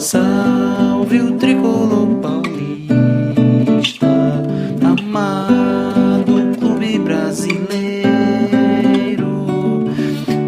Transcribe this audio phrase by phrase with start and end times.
[0.00, 4.06] Salve o tricolor paulista,
[4.82, 8.08] amado clube brasileiro.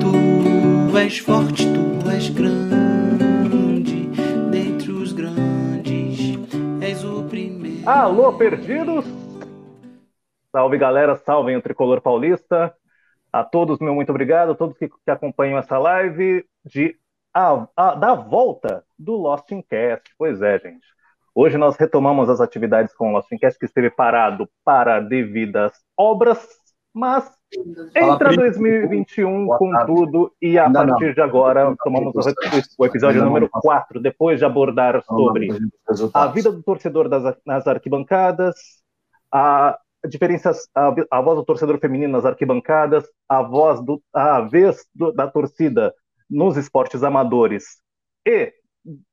[0.01, 4.07] Tu és forte, tu és grande,
[4.51, 6.39] dentre os grandes,
[6.81, 7.87] és o primeiro.
[7.87, 9.05] Alô, perdidos!
[10.51, 12.75] Salve, galera, salvem o tricolor paulista.
[13.31, 16.97] A todos, meu muito obrigado, a todos que, que acompanham essa live de
[17.35, 20.15] a, a, da volta do Lost in Cast.
[20.19, 20.87] Pois é, gente.
[21.35, 25.73] Hoje nós retomamos as atividades com o Lost in Cast, que esteve parado para devidas
[25.97, 26.47] obras,
[26.93, 27.31] mas
[27.97, 32.15] entra 2021 com tudo e a partir de agora tomamos
[32.79, 33.61] o, episódio número não.
[33.61, 35.49] 4, depois de abordar sobre
[36.13, 38.55] a vida do torcedor das, nas arquibancadas,
[39.31, 44.85] a diferenças, a, a voz do torcedor feminino nas arquibancadas, a voz do, a vez
[44.95, 45.95] do- da torcida
[46.33, 47.65] nos esportes amadores
[48.27, 48.55] e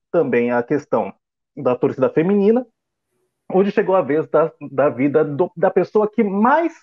[0.09, 1.13] também a questão
[1.55, 2.65] da torcida feminina.
[3.51, 6.73] Hoje chegou a vez da, da vida do- da pessoa que mais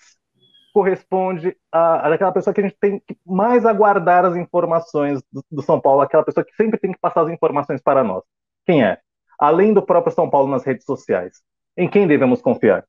[0.73, 5.43] corresponde a, a daquela pessoa que a gente tem que mais aguardar as informações do,
[5.51, 8.23] do São Paulo, aquela pessoa que sempre tem que passar as informações para nós.
[8.65, 8.99] Quem é?
[9.39, 11.41] Além do próprio São Paulo nas redes sociais.
[11.75, 12.85] Em quem devemos confiar?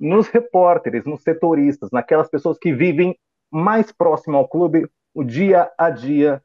[0.00, 3.16] Nos repórteres, nos setoristas, naquelas pessoas que vivem
[3.50, 6.42] mais próximo ao clube, o dia a dia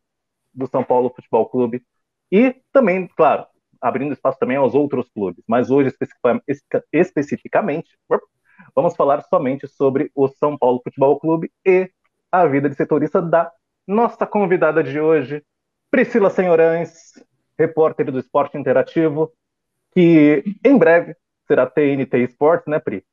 [0.59, 1.83] do São Paulo Futebol Clube.
[2.31, 3.47] E também, claro,
[3.81, 5.43] abrindo espaço também aos outros clubes.
[5.47, 7.89] Mas hoje, especifica- espe- especificamente,
[8.75, 11.89] vamos falar somente sobre o São Paulo Futebol Clube e
[12.31, 13.51] a vida de setorista da
[13.87, 15.43] nossa convidada de hoje,
[15.89, 17.13] Priscila Senhorães,
[17.57, 19.31] repórter do Esporte Interativo,
[19.93, 21.15] que em breve
[21.47, 23.03] será TNT Esportes, né, Pri?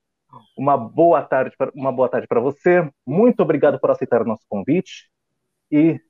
[0.57, 2.89] Uma boa tarde, uma boa tarde para você.
[3.07, 5.11] Muito obrigado por aceitar o nosso convite
[5.71, 6.01] e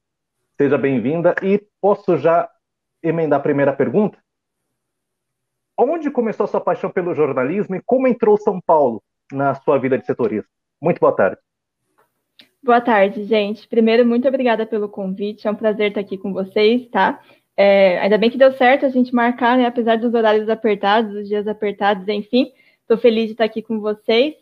[0.57, 1.35] seja bem-vinda.
[1.43, 2.49] E posso já
[3.03, 4.19] emendar a primeira pergunta?
[5.79, 9.99] Onde começou a sua paixão pelo jornalismo e como entrou São Paulo na sua vida
[9.99, 10.49] de setorista?
[10.81, 11.39] Muito boa tarde.
[12.63, 13.69] Boa tarde, gente.
[13.69, 15.47] Primeiro, muito obrigada pelo convite.
[15.47, 17.23] É um prazer estar aqui com vocês, tá?
[17.57, 19.67] É, ainda bem que deu certo a gente marcar, né?
[19.67, 22.51] Apesar dos horários apertados, os dias apertados, enfim.
[22.81, 24.35] Estou feliz de estar aqui com vocês.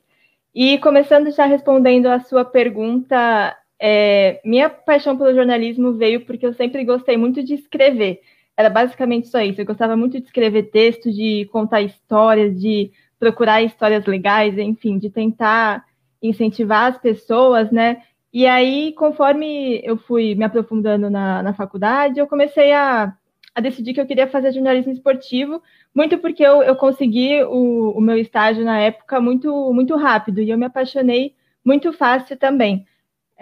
[0.55, 3.57] E começando já respondendo a sua pergunta,
[3.87, 8.23] é, minha paixão pelo jornalismo veio porque eu sempre gostei muito de escrever.
[8.57, 9.61] Era basicamente só isso.
[9.61, 15.11] Eu gostava muito de escrever texto, de contar histórias, de procurar histórias legais, enfim, de
[15.11, 15.85] tentar
[16.23, 18.01] incentivar as pessoas, né?
[18.33, 23.15] E aí, conforme eu fui me aprofundando na, na faculdade, eu comecei a,
[23.55, 25.63] a decidir que eu queria fazer jornalismo esportivo,
[25.95, 30.49] muito porque eu, eu consegui o, o meu estágio na época muito, muito rápido, e
[30.49, 32.87] eu me apaixonei muito fácil também.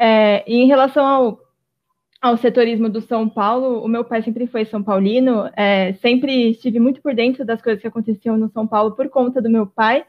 [0.05, 1.41] É, e em relação ao,
[2.21, 6.81] ao setorismo do São Paulo, o meu pai sempre foi São Paulino, é, sempre estive
[6.81, 10.05] muito por dentro das coisas que aconteciam no São Paulo por conta do meu pai,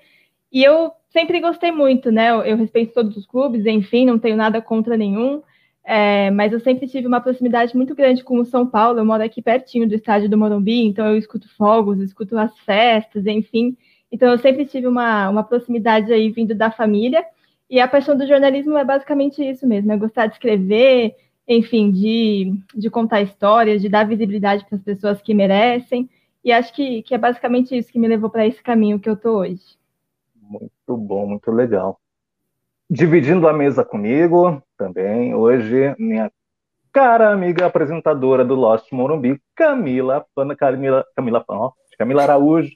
[0.52, 2.32] e eu sempre gostei muito, né?
[2.32, 5.44] Eu, eu respeito todos os clubes, enfim, não tenho nada contra nenhum,
[5.84, 8.98] é, mas eu sempre tive uma proximidade muito grande com o São Paulo.
[8.98, 13.28] Eu moro aqui pertinho do estádio do Morumbi, então eu escuto fogos, escuto as festas,
[13.28, 13.78] enfim.
[14.12, 17.24] Então eu sempre tive uma, uma proximidade aí vindo da família.
[17.74, 21.16] E a paixão do jornalismo é basicamente isso mesmo: é gostar de escrever,
[21.48, 26.08] enfim, de, de contar histórias, de dar visibilidade para as pessoas que merecem.
[26.46, 29.16] E acho que, que é basicamente isso que me levou para esse caminho que eu
[29.16, 29.64] estou hoje.
[30.40, 32.00] Muito bom, muito legal.
[32.88, 36.32] Dividindo a mesa comigo também, hoje, minha
[36.92, 41.44] cara amiga apresentadora do Lost Morumbi, Camila, Pana- Camila, Camila,
[41.98, 42.70] Camila Araújo,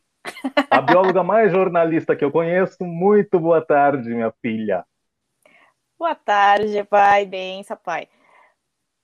[0.69, 2.83] a bióloga mais jornalista que eu conheço.
[2.83, 4.85] Muito boa tarde, minha filha.
[5.97, 7.25] Boa tarde, pai.
[7.25, 8.07] Benção, pai.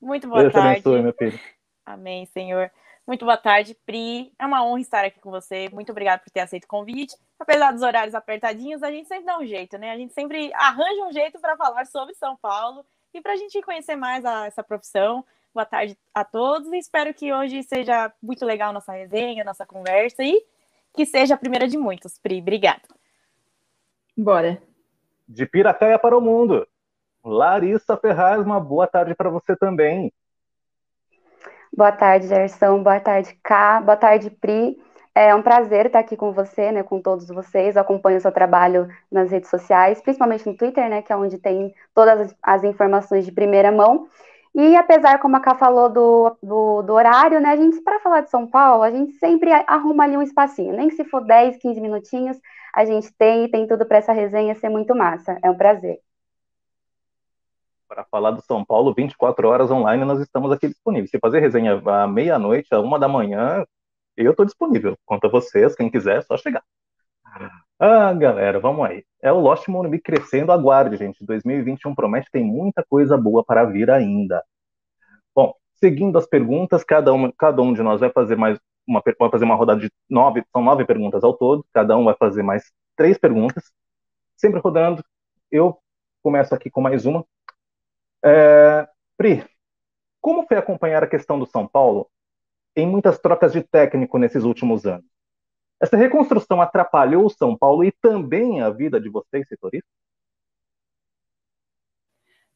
[0.01, 0.69] Muito boa Deus tarde.
[0.69, 1.39] abençoe, minha filha.
[1.85, 2.69] Amém, Senhor.
[3.05, 4.31] Muito boa tarde, Pri.
[4.39, 5.67] É uma honra estar aqui com você.
[5.73, 7.15] Muito obrigada por ter aceito o convite.
[7.39, 9.91] Apesar dos horários apertadinhos, a gente sempre dá um jeito, né?
[9.91, 13.61] A gente sempre arranja um jeito para falar sobre São Paulo e para a gente
[13.61, 15.25] conhecer mais a- essa profissão.
[15.53, 20.23] Boa tarde a todos e espero que hoje seja muito legal nossa resenha, nossa conversa
[20.23, 20.41] e
[20.93, 22.39] que seja a primeira de muitos, Pri.
[22.39, 22.81] Obrigada.
[24.15, 24.61] Bora.
[25.27, 26.67] De Piracaia para o mundo.
[27.23, 30.11] Larissa Ferraz, uma boa tarde para você também.
[31.75, 32.83] Boa tarde, Gerson.
[32.83, 33.81] Boa tarde, Ká.
[33.81, 34.77] Boa tarde, Pri.
[35.15, 37.75] É um prazer estar aqui com você, né, com todos vocês.
[37.75, 41.37] Eu acompanho o seu trabalho nas redes sociais, principalmente no Twitter, né, que é onde
[41.37, 44.07] tem todas as, as informações de primeira mão.
[44.55, 48.21] E apesar, como a Ká falou do, do, do horário, né, a gente, para falar
[48.21, 51.81] de São Paulo, a gente sempre arruma ali um espacinho, nem se for 10, 15
[51.81, 52.37] minutinhos,
[52.73, 55.39] a gente tem e tem tudo para essa resenha ser muito massa.
[55.43, 55.99] É um prazer.
[57.87, 61.09] Para falar do São Paulo, 24 horas online, nós estamos aqui disponíveis.
[61.09, 63.65] Se fazer resenha à meia-noite, à uma da manhã,
[64.15, 64.95] Eu estou disponível.
[65.05, 66.63] Quanto a vocês, quem quiser, é só chegar.
[67.79, 69.05] Ah, galera, vamos aí.
[69.21, 71.25] É o Lost Morumbi crescendo, aguarde, gente.
[71.25, 74.43] 2021 promete, tem muita coisa boa para vir ainda.
[75.35, 79.29] Bom, seguindo as perguntas, cada, uma, cada um de nós vai fazer mais uma, vai
[79.31, 82.71] fazer uma rodada de nove, são nove perguntas ao todo, cada um vai fazer mais
[82.95, 83.71] três perguntas,
[84.37, 85.03] sempre rodando.
[85.51, 85.79] Eu
[86.23, 87.25] começo aqui com mais uma.
[88.23, 88.87] É,
[89.17, 89.45] Pri,
[90.21, 92.09] como foi acompanhar a questão do São Paulo
[92.75, 95.05] em muitas trocas de técnico nesses últimos anos?
[95.81, 99.91] Essa reconstrução atrapalhou o São Paulo e também a vida de vocês, setoristas?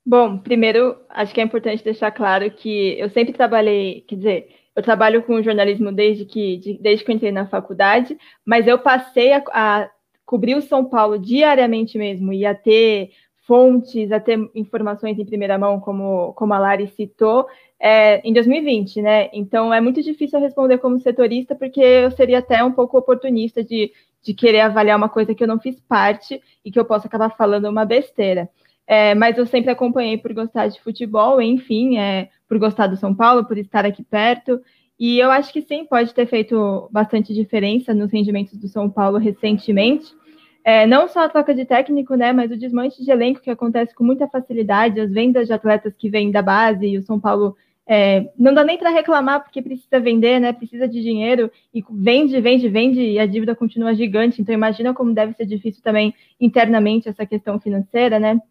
[0.06, 4.82] Bom, primeiro, acho que é importante deixar claro que eu sempre trabalhei, quer dizer, eu
[4.82, 9.44] trabalho com jornalismo desde que, desde que eu entrei na faculdade, mas eu passei a,
[9.52, 9.90] a
[10.26, 13.12] cobrir o São Paulo diariamente mesmo e a ter
[13.48, 17.48] fontes, a ter informações em primeira mão, como, como a Lari citou,
[17.80, 19.30] é, em 2020, né?
[19.34, 23.92] Então é muito difícil responder como setorista, porque eu seria até um pouco oportunista de,
[24.24, 27.30] de querer avaliar uma coisa que eu não fiz parte e que eu posso acabar
[27.30, 28.50] falando uma besteira.
[28.88, 33.14] É, mas eu sempre acompanhei por gostar de futebol, enfim, é, por gostar do São
[33.14, 34.62] Paulo, por estar aqui perto.
[35.00, 39.18] E eu acho que sim, pode ter feito bastante diferença nos rendimentos do São Paulo
[39.18, 40.16] recentemente.
[40.64, 43.94] É, não só a troca de técnico, né, mas o desmanche de elenco que acontece
[43.94, 47.56] com muita facilidade, as vendas de atletas que vêm da base e o São Paulo
[47.88, 50.52] é, não dá nem para reclamar porque precisa vender, né?
[50.52, 54.42] Precisa de dinheiro e vende, vende, vende e a dívida continua gigante.
[54.42, 58.42] Então imagina como deve ser difícil também internamente essa questão financeira, né?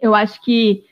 [0.00, 0.84] Eu acho que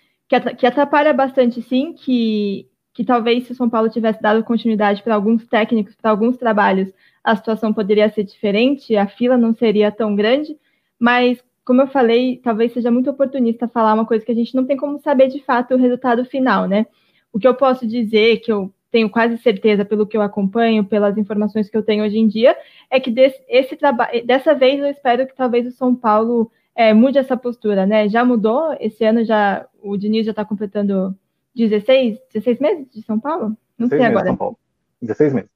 [0.58, 5.16] que atrapalha bastante, sim, que que talvez se o São Paulo tivesse dado continuidade para
[5.16, 6.92] alguns técnicos, para alguns trabalhos,
[7.24, 10.56] a situação poderia ser diferente, a fila não seria tão grande,
[10.96, 14.64] mas como eu falei, talvez seja muito oportunista falar uma coisa que a gente não
[14.64, 16.86] tem como saber de fato o resultado final, né?
[17.34, 21.18] O que eu posso dizer, que eu tenho quase certeza pelo que eu acompanho, pelas
[21.18, 22.56] informações que eu tenho hoje em dia,
[22.88, 26.94] é que desse, esse trabalho, dessa vez eu espero que talvez o São Paulo é,
[26.94, 28.08] mude essa postura, né?
[28.08, 31.12] Já mudou, esse ano já o Diniz já está completando
[31.56, 33.56] 16, 16 meses de São Paulo?
[33.76, 34.26] Não sei agora.
[34.26, 34.56] São Paulo.
[35.02, 35.50] 16 meses.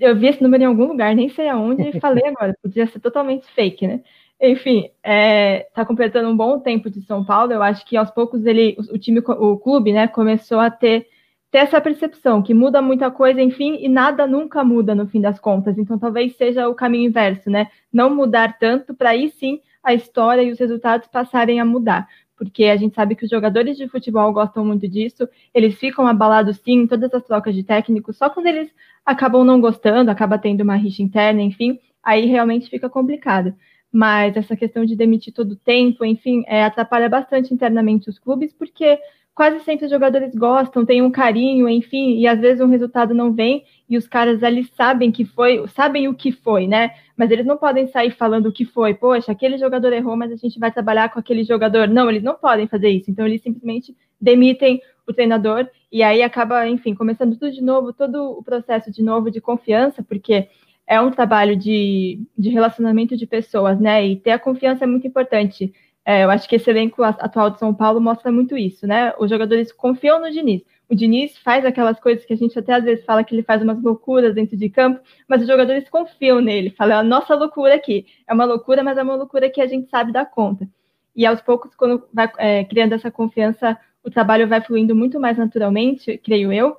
[0.00, 3.00] Eu vi esse número em algum lugar, nem sei aonde, e falei agora, podia ser
[3.00, 4.00] totalmente fake, né?
[4.44, 7.52] Enfim, está é, tá completando um bom tempo de São Paulo.
[7.52, 11.06] Eu acho que aos poucos ele, o, time, o clube, né, começou a ter,
[11.48, 15.38] ter essa percepção que muda muita coisa, enfim, e nada nunca muda no fim das
[15.38, 15.78] contas.
[15.78, 17.68] Então, talvez seja o caminho inverso, né?
[17.92, 22.64] Não mudar tanto para aí sim a história e os resultados passarem a mudar porque
[22.64, 26.80] a gente sabe que os jogadores de futebol gostam muito disso, eles ficam abalados sim
[26.80, 28.68] em todas as trocas de técnicos, só quando eles
[29.06, 33.54] acabam não gostando, acaba tendo uma rixa interna, enfim, aí realmente fica complicado.
[33.92, 38.52] Mas essa questão de demitir todo o tempo, enfim, é, atrapalha bastante internamente os clubes,
[38.52, 38.98] porque
[39.34, 43.32] quase sempre os jogadores gostam, têm um carinho, enfim, e às vezes um resultado não
[43.32, 46.92] vem e os caras ali sabem que foi, sabem o que foi, né?
[47.16, 48.94] Mas eles não podem sair falando o que foi.
[48.94, 51.88] Poxa, aquele jogador errou, mas a gente vai trabalhar com aquele jogador.
[51.88, 53.10] Não, eles não podem fazer isso.
[53.10, 58.38] Então eles simplesmente demitem o treinador e aí acaba, enfim, começando tudo de novo, todo
[58.38, 60.48] o processo de novo de confiança, porque
[60.86, 64.06] é um trabalho de, de relacionamento de pessoas, né?
[64.06, 65.72] E ter a confiança é muito importante.
[66.04, 69.12] É, eu acho que esse elenco atual de São Paulo mostra muito isso, né?
[69.18, 70.62] Os jogadores confiam no Diniz.
[70.88, 73.62] O Diniz faz aquelas coisas que a gente até às vezes fala que ele faz
[73.62, 76.70] umas loucuras dentro de campo, mas os jogadores confiam nele.
[76.70, 78.04] Fala, é a nossa loucura aqui.
[78.26, 80.68] É uma loucura, mas é uma loucura que a gente sabe dar conta.
[81.14, 85.38] E aos poucos, quando vai é, criando essa confiança, o trabalho vai fluindo muito mais
[85.38, 86.76] naturalmente, creio eu.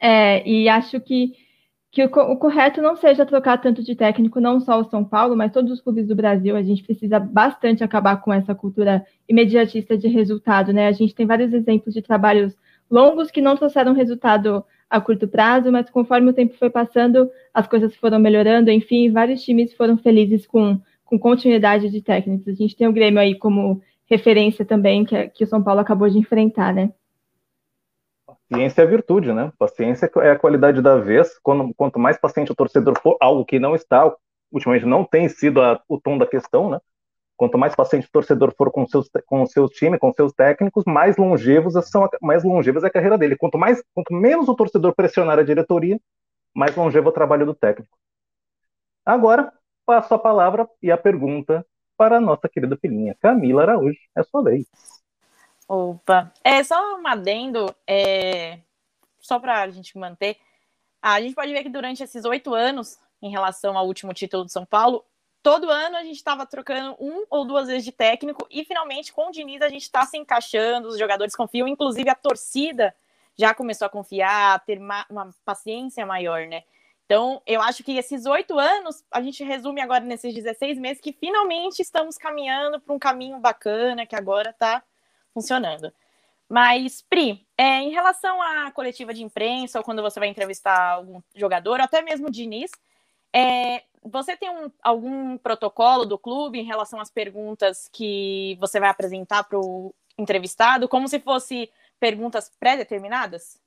[0.00, 1.34] É, e acho que
[1.92, 5.36] que o, o, correto não seja trocar tanto de técnico, não só o São Paulo,
[5.36, 6.56] mas todos os clubes do Brasil.
[6.56, 10.88] A gente precisa bastante acabar com essa cultura imediatista de resultado, né?
[10.88, 12.56] A gente tem vários exemplos de trabalhos
[12.90, 17.66] longos que não trouxeram resultado a curto prazo, mas conforme o tempo foi passando, as
[17.66, 22.48] coisas foram melhorando, enfim, vários times foram felizes com, com continuidade de técnicos.
[22.48, 26.08] A gente tem o Grêmio aí como referência também, que, que o São Paulo acabou
[26.08, 26.90] de enfrentar, né?
[28.52, 29.50] Paciência é virtude, né?
[29.58, 31.38] Paciência é a qualidade da vez.
[31.42, 34.14] Quando, quanto mais paciente o torcedor for, algo que não está,
[34.52, 36.78] ultimamente não tem sido a, o tom da questão, né?
[37.34, 41.16] Quanto mais paciente o torcedor for com seus com seus times, com seus técnicos, mais
[41.16, 43.36] longevos são mais longevas é a carreira dele.
[43.36, 45.98] Quanto mais, quanto menos o torcedor pressionar a diretoria,
[46.54, 47.96] mais longevo é o trabalho do técnico.
[49.04, 49.50] Agora
[49.86, 51.66] passo a palavra e a pergunta
[51.96, 53.98] para a nossa querida filhinha Camila Araújo.
[54.14, 54.66] É sua vez.
[55.68, 58.58] Opa, é só um adendo, é,
[59.20, 60.38] só para a gente manter.
[61.00, 64.52] A gente pode ver que durante esses oito anos, em relação ao último título de
[64.52, 65.04] São Paulo,
[65.42, 69.28] todo ano a gente estava trocando um ou duas vezes de técnico e finalmente com
[69.28, 72.94] o Diniz a gente está se encaixando, os jogadores confiam, inclusive a torcida
[73.36, 76.64] já começou a confiar, a ter uma, uma paciência maior, né?
[77.06, 81.12] Então, eu acho que esses oito anos, a gente resume agora nesses 16 meses que
[81.12, 84.82] finalmente estamos caminhando para um caminho bacana que agora está
[85.32, 85.92] funcionando.
[86.48, 91.20] Mas, Pri, é, em relação à coletiva de imprensa, ou quando você vai entrevistar algum
[91.34, 92.70] jogador, ou até mesmo o Diniz,
[93.34, 98.90] é, você tem um, algum protocolo do clube em relação às perguntas que você vai
[98.90, 103.60] apresentar para o entrevistado, como se fosse perguntas pré-determinadas?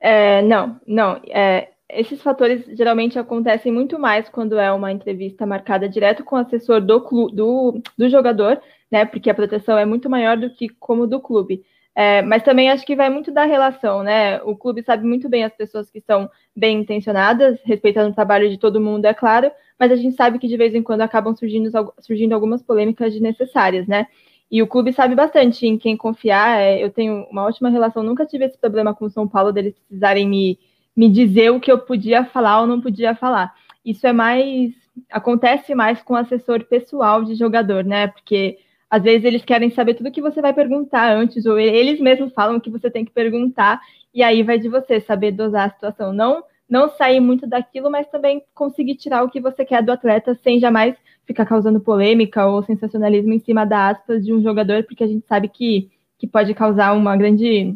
[0.00, 1.20] É, não, não.
[1.28, 6.38] É, esses fatores geralmente acontecem muito mais quando é uma entrevista marcada direto com o
[6.40, 6.98] assessor do,
[7.32, 8.60] do, do jogador,
[8.94, 9.04] né?
[9.04, 11.64] Porque a proteção é muito maior do que como do clube.
[11.96, 14.40] É, mas também acho que vai muito da relação, né?
[14.42, 18.56] O clube sabe muito bem as pessoas que são bem intencionadas, respeitando o trabalho de
[18.56, 21.68] todo mundo, é claro, mas a gente sabe que de vez em quando acabam surgindo,
[22.00, 24.06] surgindo algumas polêmicas desnecessárias, né?
[24.48, 26.60] E o clube sabe bastante em quem confiar.
[26.60, 29.74] É, eu tenho uma ótima relação, nunca tive esse problema com o São Paulo deles
[29.74, 30.56] precisarem me,
[30.96, 33.54] me dizer o que eu podia falar ou não podia falar.
[33.84, 34.72] Isso é mais.
[35.10, 38.06] acontece mais com o assessor pessoal de jogador, né?
[38.06, 38.58] Porque
[38.90, 42.60] às vezes eles querem saber tudo que você vai perguntar antes, ou eles mesmos falam
[42.60, 43.80] que você tem que perguntar,
[44.12, 46.12] e aí vai de você saber dosar a situação.
[46.12, 50.34] Não, não sair muito daquilo, mas também conseguir tirar o que você quer do atleta
[50.42, 50.94] sem jamais
[51.26, 55.26] ficar causando polêmica ou sensacionalismo em cima da aspas de um jogador, porque a gente
[55.26, 57.74] sabe que, que pode causar uma grande,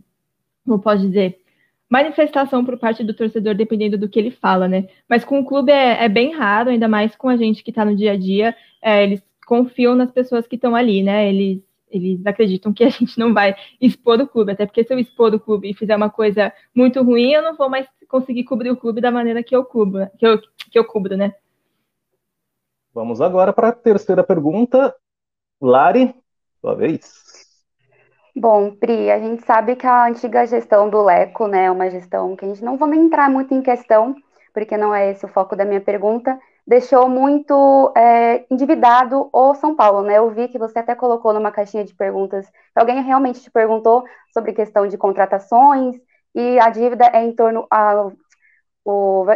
[0.64, 1.38] como pode dizer,
[1.88, 4.88] manifestação por parte do torcedor, dependendo do que ele fala, né?
[5.08, 7.84] Mas com o clube é, é bem raro, ainda mais com a gente que está
[7.84, 8.54] no dia a dia.
[8.82, 11.26] É, eles confiam nas pessoas que estão ali, né?
[11.26, 14.98] Eles, eles acreditam que a gente não vai expor o clube, até porque se eu
[14.98, 18.70] expor o clube e fizer uma coisa muito ruim, eu não vou mais conseguir cobrir
[18.70, 20.38] o clube da maneira que eu cubro, que eu,
[20.70, 21.32] que eu cubro, né?
[22.92, 24.94] Vamos agora para a terceira pergunta.
[25.60, 26.14] Lari,
[26.60, 27.48] sua vez.
[28.36, 32.36] Bom, Pri, a gente sabe que a antiga gestão do Leco, né, é uma gestão
[32.36, 34.14] que a gente não vamos entrar muito em questão,
[34.52, 36.38] porque não é esse o foco da minha pergunta,
[36.68, 40.18] deixou muito é, endividado o São Paulo, né?
[40.18, 44.52] Eu vi que você até colocou numa caixinha de perguntas, alguém realmente te perguntou sobre
[44.52, 45.96] questão de contratações
[46.34, 48.10] e a dívida é em torno a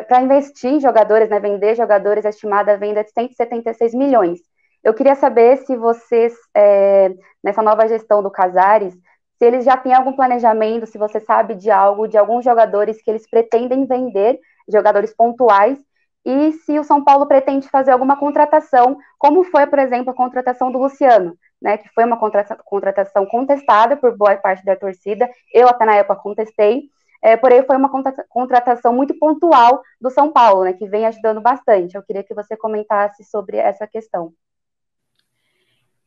[0.09, 4.41] para investir em jogadores, né, vender jogadores, a estimada venda de 176 milhões.
[4.83, 9.93] Eu queria saber se vocês, é, nessa nova gestão do Casares, se eles já têm
[9.93, 15.15] algum planejamento, se você sabe de algo, de alguns jogadores que eles pretendem vender, jogadores
[15.15, 15.79] pontuais,
[16.25, 20.71] e se o São Paulo pretende fazer alguma contratação, como foi, por exemplo, a contratação
[20.71, 25.85] do Luciano, né, que foi uma contratação contestada por boa parte da torcida, eu até
[25.85, 26.85] na época contestei,
[27.23, 27.91] é, porém foi uma
[28.29, 31.95] contratação muito pontual do São Paulo, né, que vem ajudando bastante.
[31.95, 34.33] Eu queria que você comentasse sobre essa questão.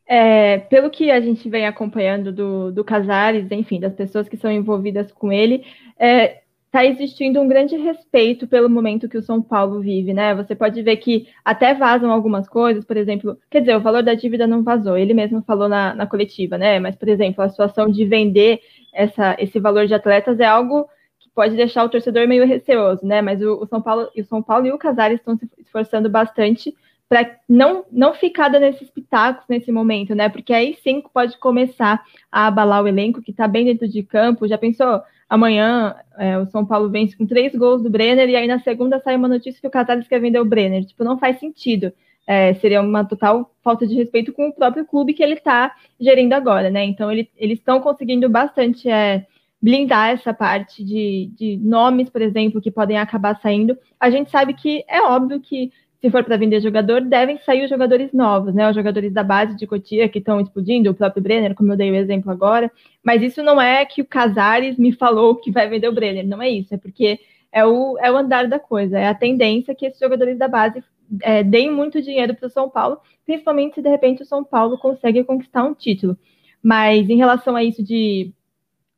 [0.07, 4.51] É, pelo que a gente vem acompanhando do, do Casares, enfim, das pessoas que são
[4.51, 5.65] envolvidas com ele,
[5.97, 6.43] é,
[6.75, 10.35] está existindo um grande respeito pelo momento que o São Paulo vive, né?
[10.35, 14.13] Você pode ver que até vazam algumas coisas, por exemplo, quer dizer, o valor da
[14.13, 16.77] dívida não vazou, ele mesmo falou na, na coletiva, né?
[16.79, 18.59] Mas, por exemplo, a situação de vender
[18.93, 20.85] essa, esse valor de atletas é algo
[21.17, 23.21] que pode deixar o torcedor meio receoso, né?
[23.21, 26.09] Mas o, o São Paulo e o São Paulo e o Casares estão se esforçando
[26.09, 26.75] bastante
[27.07, 30.27] para não, não ficar dando esses pitacos nesse momento, né?
[30.29, 34.47] Porque aí sim pode começar a abalar o elenco que está bem dentro de campo.
[34.47, 35.01] Já pensou?
[35.29, 38.99] amanhã é, o São Paulo vence com três gols do Brenner e aí na segunda
[38.99, 40.85] sai uma notícia que o Casares quer vender o Brenner.
[40.85, 41.91] Tipo, não faz sentido.
[42.27, 46.33] É, seria uma total falta de respeito com o próprio clube que ele está gerindo
[46.33, 46.83] agora, né?
[46.83, 49.25] Então ele, eles estão conseguindo bastante é,
[49.61, 53.77] blindar essa parte de, de nomes, por exemplo, que podem acabar saindo.
[53.99, 55.71] A gente sabe que é óbvio que
[56.05, 58.69] se for para vender jogador, devem sair os jogadores novos, né?
[58.69, 61.89] Os jogadores da base de Cotia que estão explodindo, o próprio Brenner, como eu dei
[61.89, 62.71] o exemplo agora.
[63.03, 66.39] Mas isso não é que o Casares me falou que vai vender o Brenner, não
[66.43, 67.19] é isso, é porque
[67.51, 70.83] é o, é o andar da coisa, é a tendência que esses jogadores da base
[71.23, 74.77] é, deem muito dinheiro para o São Paulo, principalmente se de repente o São Paulo
[74.77, 76.15] consegue conquistar um título.
[76.61, 78.31] Mas em relação a isso de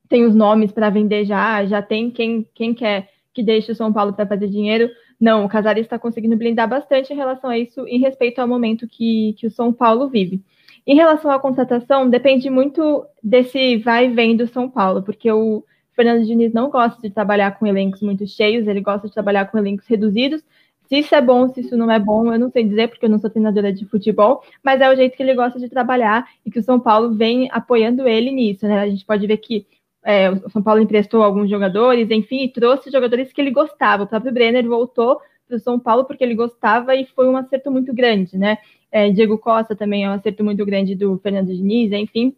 [0.09, 3.93] tem os nomes para vender já, já tem quem, quem quer que deixe o São
[3.93, 4.89] Paulo para fazer dinheiro.
[5.19, 8.88] Não, o Casares está conseguindo blindar bastante em relação a isso, em respeito ao momento
[8.88, 10.41] que, que o São Paulo vive.
[10.86, 15.63] Em relação à contratação, depende muito desse vai e vem do São Paulo, porque o
[15.93, 19.57] Fernando Diniz não gosta de trabalhar com elencos muito cheios, ele gosta de trabalhar com
[19.57, 20.43] elencos reduzidos.
[20.88, 23.09] Se isso é bom, se isso não é bom, eu não sei dizer, porque eu
[23.09, 26.51] não sou treinadora de futebol, mas é o jeito que ele gosta de trabalhar e
[26.51, 28.79] que o São Paulo vem apoiando ele nisso, né?
[28.79, 29.65] A gente pode ver que
[30.07, 34.03] é, o São Paulo emprestou alguns jogadores, enfim, trouxe jogadores que ele gostava.
[34.03, 37.69] O próprio Brenner voltou para o São Paulo porque ele gostava e foi um acerto
[37.69, 38.57] muito grande, né?
[38.89, 42.33] É, Diego Costa também é um acerto muito grande do Fernando Diniz, enfim.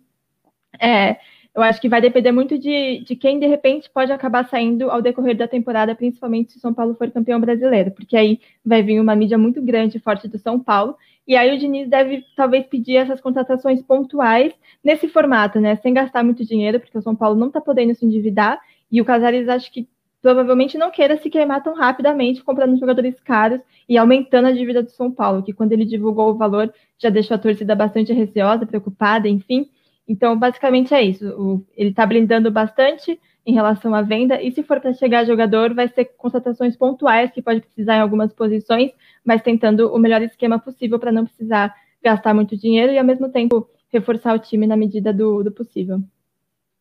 [0.81, 1.17] É,
[1.53, 4.99] eu acho que vai depender muito de, de quem, de repente, pode acabar saindo ao
[4.99, 8.99] decorrer da temporada, principalmente se o São Paulo for campeão brasileiro, porque aí vai vir
[8.99, 10.97] uma mídia muito grande e forte do São Paulo,
[11.29, 14.51] e aí o Diniz deve talvez pedir essas contratações pontuais
[14.83, 15.75] nesse formato, né?
[15.75, 18.59] Sem gastar muito dinheiro, porque o São Paulo não está podendo se endividar,
[18.91, 19.87] e o Casares acho que
[20.23, 24.89] provavelmente não queira se queimar tão rapidamente comprando jogadores caros e aumentando a dívida do
[24.89, 29.29] São Paulo, que quando ele divulgou o valor já deixou a torcida bastante receosa, preocupada,
[29.29, 29.69] enfim.
[30.07, 31.29] Então, basicamente é isso.
[31.39, 35.73] O, ele está blindando bastante em relação à venda, e se for para chegar jogador,
[35.73, 38.91] vai ser contratações pontuais, que pode precisar em algumas posições,
[39.25, 43.29] mas tentando o melhor esquema possível para não precisar gastar muito dinheiro e, ao mesmo
[43.29, 45.99] tempo, reforçar o time na medida do, do possível.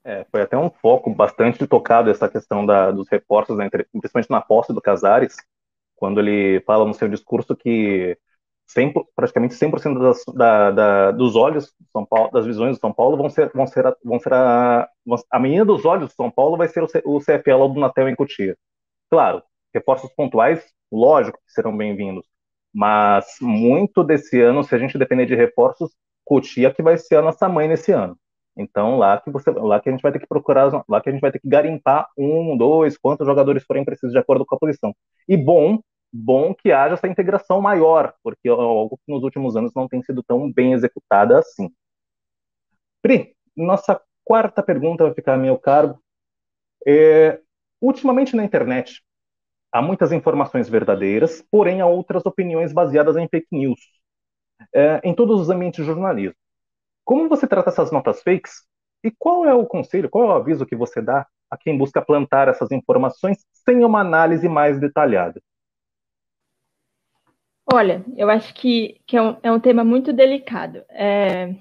[0.05, 4.41] É, foi até um foco bastante tocado essa questão da, dos reforços, né, principalmente na
[4.41, 5.37] posse do Casares,
[5.97, 8.17] quando ele fala no seu discurso que
[8.69, 13.17] 100, praticamente 100% das, da, da, dos olhos São Paulo, das visões do São Paulo
[13.17, 14.89] vão ser, vão ser, vão ser a,
[15.31, 18.15] a menina dos olhos do São Paulo vai ser o, o CFL do Natel em
[18.15, 18.57] Cotia.
[19.11, 19.43] Claro,
[19.75, 22.27] reforços pontuais, lógico que serão bem-vindos,
[22.75, 25.91] mas muito desse ano, se a gente depender de reforços,
[26.25, 28.19] Cotia que vai ser a nossa mãe nesse ano.
[28.55, 31.13] Então lá que você, lá que a gente vai ter que procurar, lá que a
[31.13, 34.59] gente vai ter que garimpar um, dois, quantos jogadores forem precisos de acordo com a
[34.59, 34.95] posição.
[35.27, 35.79] E bom
[36.12, 40.03] bom que haja essa integração maior, porque é algo que nos últimos anos não tem
[40.03, 41.71] sido tão bem executada assim.
[43.03, 46.00] Pri, nossa quarta pergunta vai ficar a meu cargo.
[46.87, 47.41] É,
[47.81, 49.03] ultimamente na internet,
[49.73, 53.81] há muitas informações verdadeiras, porém há outras opiniões baseadas em fake news,
[54.75, 56.37] é, em todos os ambientes de jornalismo.
[57.05, 58.65] Como você trata essas notas fakes?
[59.05, 62.03] E qual é o conselho, qual é o aviso que você dá a quem busca
[62.03, 65.41] plantar essas informações sem uma análise mais detalhada?
[67.71, 70.83] Olha, eu acho que, que é, um, é um tema muito delicado.
[70.89, 71.55] É,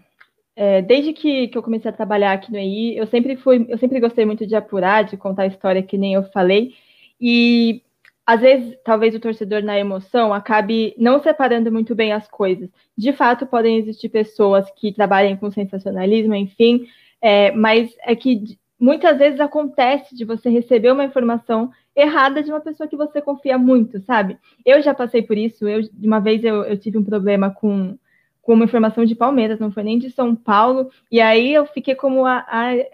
[0.56, 3.78] é, desde que, que eu comecei a trabalhar aqui no EI, eu sempre fui, eu
[3.78, 6.74] sempre gostei muito de apurar, de contar a história que nem eu falei,
[7.20, 7.82] e
[8.26, 12.70] às vezes, talvez o torcedor na emoção acabe não separando muito bem as coisas.
[12.98, 16.88] De fato, podem existir pessoas que trabalhem com sensacionalismo, enfim,
[17.22, 22.62] é, mas é que muitas vezes acontece de você receber uma informação errada de uma
[22.62, 24.38] pessoa que você confia muito, sabe?
[24.64, 25.68] Eu já passei por isso.
[25.68, 27.98] Eu, de uma vez eu, eu tive um problema com,
[28.44, 31.96] com uma informação de Palmeiras, não foi nem de São Paulo, e aí eu fiquei
[31.96, 32.46] como a,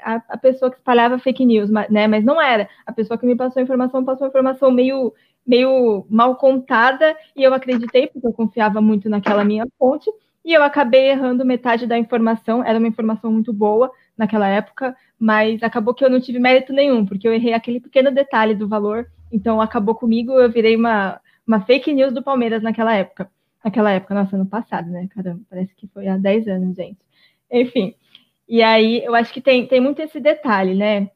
[0.01, 2.07] a, a pessoa que espalhava fake news, né?
[2.07, 2.69] Mas não era.
[2.85, 5.13] A pessoa que me passou a informação passou a informação meio,
[5.45, 10.09] meio mal contada, e eu acreditei, porque eu confiava muito naquela minha fonte,
[10.45, 15.61] e eu acabei errando metade da informação, era uma informação muito boa naquela época, mas
[15.63, 19.07] acabou que eu não tive mérito nenhum, porque eu errei aquele pequeno detalhe do valor,
[19.31, 23.29] então acabou comigo, eu virei uma, uma fake news do Palmeiras naquela época.
[23.63, 25.07] Naquela época, nossa, ano passado, né?
[25.13, 26.99] Caramba, parece que foi há 10 anos, gente.
[27.49, 27.95] Enfim,
[28.47, 31.09] e aí eu acho que tem, tem muito esse detalhe, né?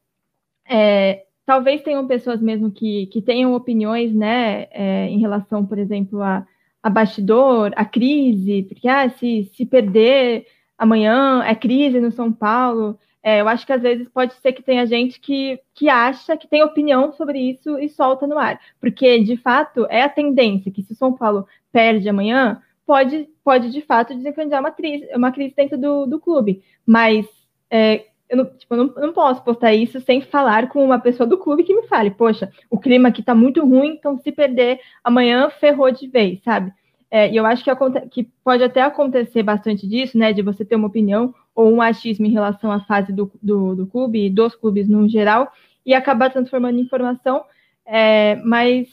[0.69, 6.21] É, talvez tenham pessoas mesmo que, que tenham opiniões, né, é, em relação, por exemplo,
[6.21, 6.45] a,
[6.83, 10.45] a bastidor, a crise, porque ah, se, se perder
[10.77, 14.63] amanhã é crise no São Paulo, é, eu acho que às vezes pode ser que
[14.63, 18.59] tenha gente que, que acha que tem opinião sobre isso e solta no ar.
[18.79, 23.69] Porque, de fato, é a tendência que se o São Paulo perde amanhã, pode, pode
[23.69, 26.63] de fato desencadear uma crise, uma crise dentro do, do clube.
[26.85, 27.27] Mas
[27.69, 31.27] é, eu, não, tipo, eu não, não posso postar isso sem falar com uma pessoa
[31.27, 34.79] do clube que me fale, poxa, o clima aqui tá muito ruim, então se perder
[35.03, 36.71] amanhã, ferrou de vez, sabe?
[37.09, 37.71] É, e eu acho que,
[38.09, 40.33] que, pode até acontecer bastante disso, né?
[40.33, 43.87] De você ter uma opinião ou um achismo em relação à fase do, do, do
[43.87, 45.51] clube e dos clubes no geral
[45.85, 47.45] e acabar transformando em informação,
[47.85, 48.89] é, mas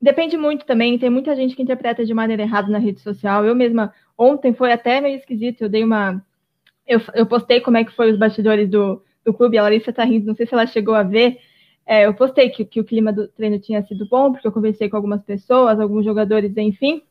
[0.00, 0.96] depende muito também.
[0.98, 3.44] Tem muita gente que interpreta de maneira errada na rede social.
[3.44, 5.62] Eu mesma, ontem foi até meio esquisito.
[5.62, 6.24] Eu dei uma.
[6.86, 9.58] Eu, eu postei como é que foi os bastidores do, do clube.
[9.58, 11.38] A Larissa tá rindo, não sei se ela chegou a ver.
[11.84, 14.88] É, eu postei que, que o clima do treino tinha sido bom, porque eu conversei
[14.88, 17.02] com algumas pessoas, alguns jogadores, enfim.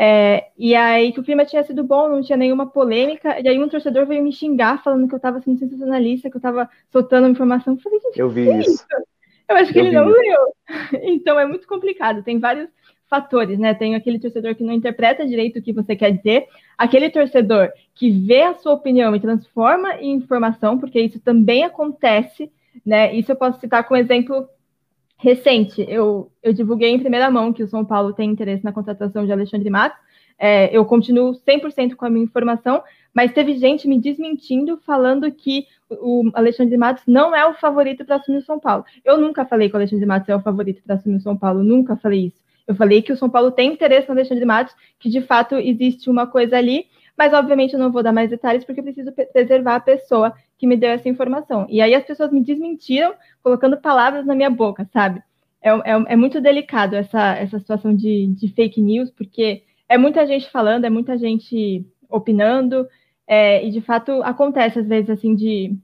[0.00, 3.58] É, e aí que o clima tinha sido bom, não tinha nenhuma polêmica, e aí
[3.58, 7.26] um torcedor veio me xingar falando que eu estava sendo sensacionalista, que eu estava soltando
[7.26, 7.74] informação.
[7.74, 8.70] Eu falei, gente, eu vi isso.
[8.70, 8.86] isso.
[9.48, 10.54] Eu acho que eu ele não leu.
[11.02, 12.68] Então é muito complicado, tem vários
[13.10, 13.74] fatores, né?
[13.74, 18.08] Tem aquele torcedor que não interpreta direito o que você quer dizer, aquele torcedor que
[18.08, 22.52] vê a sua opinião e transforma em informação, porque isso também acontece,
[22.86, 23.12] né?
[23.14, 24.48] Isso eu posso citar como exemplo
[25.18, 29.26] recente, eu, eu divulguei em primeira mão que o São Paulo tem interesse na contratação
[29.26, 29.98] de Alexandre Matos.
[30.38, 35.66] É, eu continuo 100% com a minha informação, mas teve gente me desmentindo, falando que
[35.90, 38.84] o Alexandre Matos não é o favorito para assumir o São Paulo.
[39.04, 41.64] Eu nunca falei que o Alexandre Matos é o favorito para assumir o São Paulo,
[41.64, 42.40] nunca falei isso.
[42.68, 46.08] Eu falei que o São Paulo tem interesse no Alexandre Matos, que de fato existe
[46.08, 46.86] uma coisa ali,
[47.18, 50.68] mas obviamente eu não vou dar mais detalhes porque eu preciso preservar a pessoa que
[50.68, 51.66] me deu essa informação.
[51.68, 55.20] E aí as pessoas me desmentiram colocando palavras na minha boca, sabe?
[55.60, 60.24] É, é, é muito delicado essa, essa situação de, de fake news, porque é muita
[60.28, 62.86] gente falando, é muita gente opinando,
[63.26, 65.76] é, e de fato acontece às vezes assim de,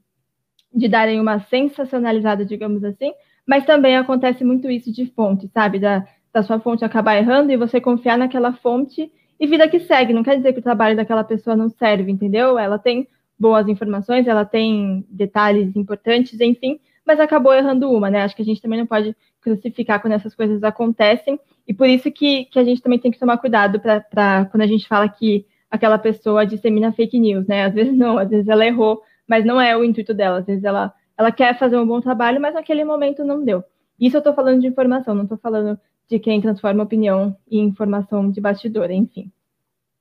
[0.73, 3.11] de darem uma sensacionalizada, digamos assim,
[3.45, 5.79] mas também acontece muito isso de fonte, sabe?
[5.79, 10.13] Da, da sua fonte acabar errando e você confiar naquela fonte e vida que segue.
[10.13, 12.57] Não quer dizer que o trabalho daquela pessoa não serve, entendeu?
[12.57, 18.21] Ela tem boas informações, ela tem detalhes importantes, enfim, mas acabou errando uma, né?
[18.21, 22.11] Acho que a gente também não pode crucificar quando essas coisas acontecem, e por isso
[22.11, 25.45] que, que a gente também tem que tomar cuidado para quando a gente fala que
[25.69, 27.65] aquela pessoa dissemina fake news, né?
[27.65, 30.63] Às vezes não, às vezes ela errou, mas não é o intuito dela, às vezes
[30.63, 33.63] ela, ela quer fazer um bom trabalho, mas naquele momento não deu.
[33.99, 38.29] Isso eu estou falando de informação, não estou falando de quem transforma opinião em informação
[38.29, 39.31] de bastidor, enfim.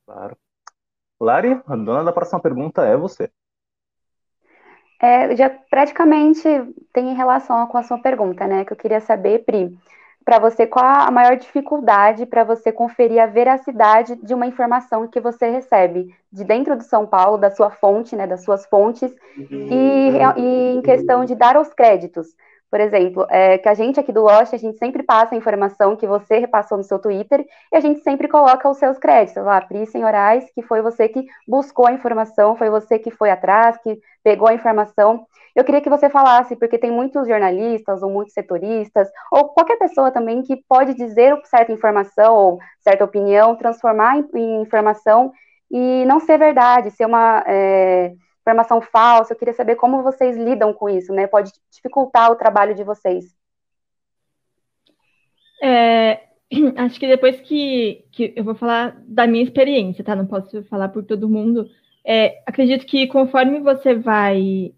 [0.07, 0.37] Claro.
[1.21, 3.31] Lari, a dona da próxima pergunta é você.
[5.01, 6.43] É, já praticamente
[6.93, 8.65] tem relação com a sua pergunta, né?
[8.65, 9.77] Que eu queria saber, Pri,
[10.25, 15.21] para você, qual a maior dificuldade para você conferir a veracidade de uma informação que
[15.21, 18.27] você recebe de dentro de São Paulo, da sua fonte, né?
[18.27, 22.29] Das suas fontes, e, e em questão de dar os créditos.
[22.75, 25.95] Por exemplo, é, que a gente aqui do Lost, a gente sempre passa a informação
[25.95, 29.61] que você repassou no seu Twitter e a gente sempre coloca os seus créditos lá,
[29.61, 33.97] Pri Senhorais, que foi você que buscou a informação, foi você que foi atrás, que
[34.25, 35.25] pegou a informação.
[35.55, 40.11] Eu queria que você falasse, porque tem muitos jornalistas ou muitos setoristas, ou qualquer pessoa
[40.11, 45.33] também que pode dizer certa informação ou certa opinião, transformar em, em informação
[45.71, 47.45] e não ser verdade, ser uma.
[47.47, 49.33] É, informação falsa.
[49.33, 51.27] Eu queria saber como vocês lidam com isso, né?
[51.27, 53.35] Pode dificultar o trabalho de vocês.
[55.63, 56.21] É,
[56.77, 60.15] acho que depois que, que eu vou falar da minha experiência, tá?
[60.15, 61.69] Não posso falar por todo mundo.
[62.05, 64.75] É, acredito que conforme você vai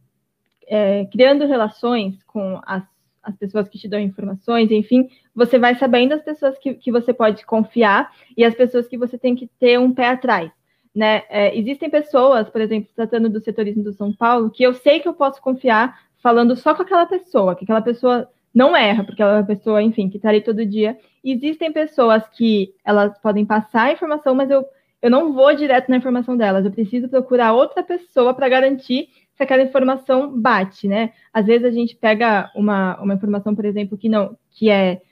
[0.68, 2.84] é, criando relações com as,
[3.20, 7.12] as pessoas que te dão informações, enfim, você vai sabendo as pessoas que, que você
[7.12, 10.52] pode confiar e as pessoas que você tem que ter um pé atrás.
[10.96, 11.24] Né?
[11.28, 15.06] É, existem pessoas, por exemplo, tratando do setorismo do São Paulo, que eu sei que
[15.06, 19.32] eu posso confiar falando só com aquela pessoa, que aquela pessoa não erra, porque ela
[19.32, 20.96] é uma pessoa, enfim, que está ali todo dia.
[21.22, 24.64] Existem pessoas que elas podem passar a informação, mas eu,
[25.02, 26.64] eu não vou direto na informação delas.
[26.64, 31.12] Eu preciso procurar outra pessoa para garantir se aquela informação bate, né?
[31.30, 35.02] Às vezes a gente pega uma, uma informação, por exemplo, que não, que é,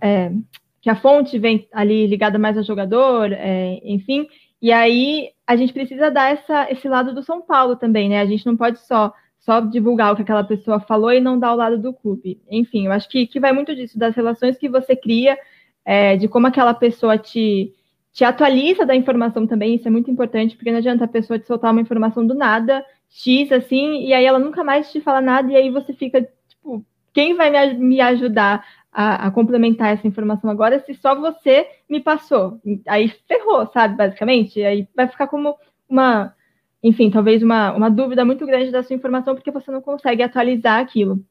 [0.00, 0.32] é
[0.80, 4.26] que a fonte vem ali ligada mais ao jogador, é, enfim,
[4.60, 8.20] e aí a gente precisa dar essa, esse lado do São Paulo também, né?
[8.20, 11.52] A gente não pode só, só divulgar o que aquela pessoa falou e não dar
[11.52, 12.40] o lado do clube.
[12.50, 15.38] Enfim, eu acho que, que vai muito disso, das relações que você cria,
[15.84, 17.72] é, de como aquela pessoa te,
[18.12, 21.46] te atualiza da informação também, isso é muito importante, porque não adianta a pessoa te
[21.46, 25.50] soltar uma informação do nada, X, assim, e aí ela nunca mais te fala nada,
[25.50, 30.50] e aí você fica, tipo, quem vai me, me ajudar a, a, complementar essa informação
[30.50, 32.60] agora se só você me passou.
[32.86, 34.62] Aí ferrou, sabe, basicamente?
[34.62, 35.56] Aí vai ficar como
[35.88, 36.34] uma,
[36.82, 40.80] enfim, talvez uma, uma dúvida muito grande da sua informação, porque você não consegue atualizar
[40.80, 41.22] aquilo.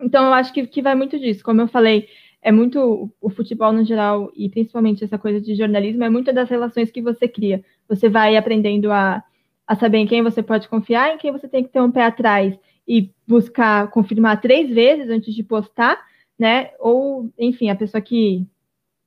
[0.00, 1.44] Então, eu acho que, que vai muito disso.
[1.44, 2.08] Como eu falei,
[2.42, 6.48] é muito o futebol no geral, e principalmente essa coisa de jornalismo, é muito das
[6.48, 7.62] relações que você cria.
[7.88, 9.22] Você vai aprendendo a,
[9.66, 12.04] a saber em quem você pode confiar, em quem você tem que ter um pé
[12.04, 12.58] atrás
[12.88, 16.00] e buscar confirmar três vezes antes de postar,
[16.40, 16.70] né?
[16.78, 18.46] Ou, enfim, a pessoa que,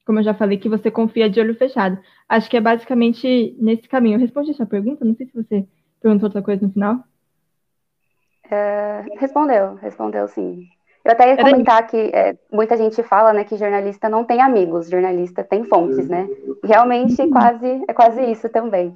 [0.06, 1.98] como eu já falei, que você confia de olho fechado.
[2.30, 4.16] Acho que é basicamente nesse caminho.
[4.16, 5.66] Eu respondi a sua pergunta, não sei se você
[6.00, 7.00] perguntou outra coisa no final.
[8.52, 10.68] É, respondeu, respondeu sim.
[11.04, 14.90] Eu até ia comentar que é, muita gente fala, né, que jornalista não tem amigos,
[14.90, 16.30] jornalista tem fontes, né?
[16.64, 17.32] Realmente uhum.
[17.32, 18.96] quase é quase isso também.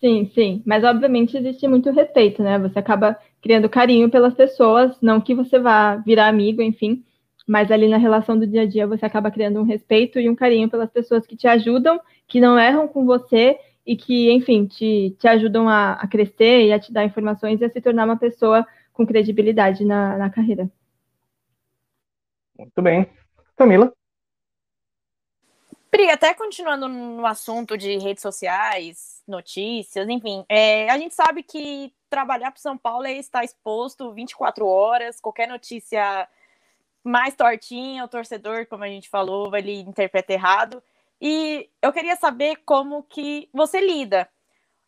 [0.00, 2.58] Sim, sim, mas obviamente existe muito respeito, né?
[2.58, 7.02] Você acaba criando carinho pelas pessoas, não que você vá virar amigo, enfim,
[7.46, 10.34] mas ali na relação do dia a dia você acaba criando um respeito e um
[10.34, 15.16] carinho pelas pessoas que te ajudam, que não erram com você e que, enfim, te,
[15.18, 18.16] te ajudam a, a crescer e a te dar informações e a se tornar uma
[18.16, 20.70] pessoa com credibilidade na, na carreira.
[22.56, 23.10] Muito bem.
[23.56, 23.92] Camila?
[25.90, 31.92] Pri, até continuando no assunto de redes sociais, notícias, enfim, é, a gente sabe que
[32.08, 36.26] trabalhar para São Paulo é estar exposto 24 horas, qualquer notícia
[37.04, 40.82] mais tortinha, o torcedor, como a gente falou, ele interpreta errado.
[41.20, 44.28] E eu queria saber como que você lida.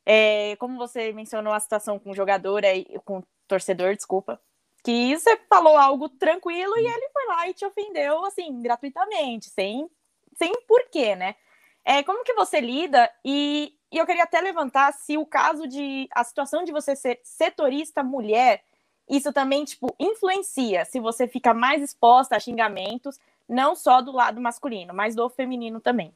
[0.07, 2.63] É, como você mencionou a situação com o jogador,
[3.05, 4.41] com o torcedor, desculpa,
[4.85, 9.89] que você falou algo tranquilo e ele foi lá e te ofendeu, assim, gratuitamente, sem,
[10.35, 11.37] sem porquê, né?
[11.85, 16.09] É, como que você lida e E eu queria até levantar se o caso de
[16.13, 18.63] a situação de você ser setorista mulher,
[19.09, 24.41] isso também tipo influencia se você fica mais exposta a xingamentos, não só do lado
[24.41, 26.13] masculino, mas do feminino também.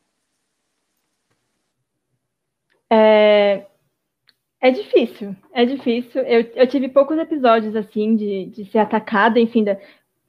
[2.90, 3.66] É,
[4.60, 6.22] é difícil, é difícil.
[6.22, 9.76] Eu, eu tive poucos episódios assim de, de ser atacada, enfim, da,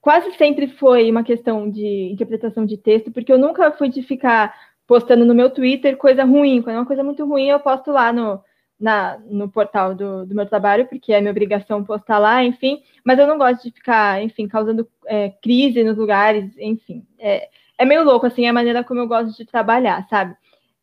[0.01, 4.53] quase sempre foi uma questão de interpretação de texto, porque eu nunca fui de ficar
[4.85, 6.61] postando no meu Twitter coisa ruim.
[6.61, 8.43] Quando é uma coisa muito ruim, eu posto lá no,
[8.79, 12.81] na, no portal do, do meu trabalho, porque é minha obrigação postar lá, enfim.
[13.03, 17.05] Mas eu não gosto de ficar, enfim, causando é, crise nos lugares, enfim.
[17.19, 20.35] É, é meio louco, assim, a maneira como eu gosto de trabalhar, sabe?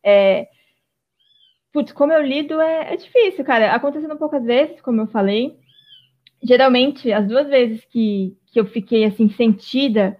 [0.03, 0.47] É,
[1.73, 3.73] putz, como eu lido é, é difícil, cara.
[3.73, 5.57] Acontecendo poucas vezes, como eu falei.
[6.43, 10.17] Geralmente, as duas vezes que, que eu fiquei assim sentida.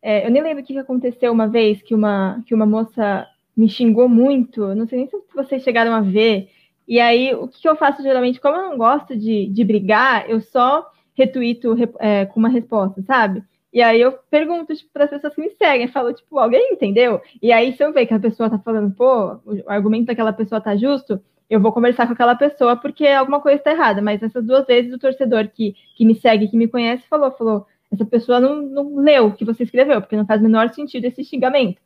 [0.00, 3.68] É, eu nem lembro o que aconteceu uma vez que uma, que uma moça me
[3.68, 4.74] xingou muito.
[4.74, 6.48] Não sei nem se vocês chegaram a ver.
[6.88, 10.40] E aí, o que eu faço geralmente, como eu não gosto de, de brigar, eu
[10.40, 13.44] só retuito é, com uma resposta, sabe?
[13.70, 17.20] E aí eu pergunto tipo, para as pessoas que me seguem, falo, tipo, alguém entendeu?
[17.42, 20.60] E aí, se eu ver que a pessoa tá falando, pô, o argumento daquela pessoa
[20.60, 21.20] tá justo,
[21.50, 24.00] eu vou conversar com aquela pessoa porque alguma coisa está errada.
[24.00, 27.66] Mas essas duas vezes o torcedor que, que me segue, que me conhece, falou, falou,
[27.92, 31.04] essa pessoa não, não leu o que você escreveu, porque não faz o menor sentido
[31.04, 31.80] esse xingamento.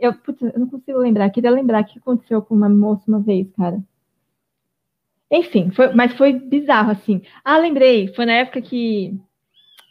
[0.00, 3.20] Eu, putz, eu não consigo lembrar, queria lembrar o que aconteceu com uma moça uma
[3.20, 3.80] vez, cara.
[5.32, 7.22] Enfim, foi, mas foi bizarro, assim.
[7.42, 9.18] Ah, lembrei, foi na época que,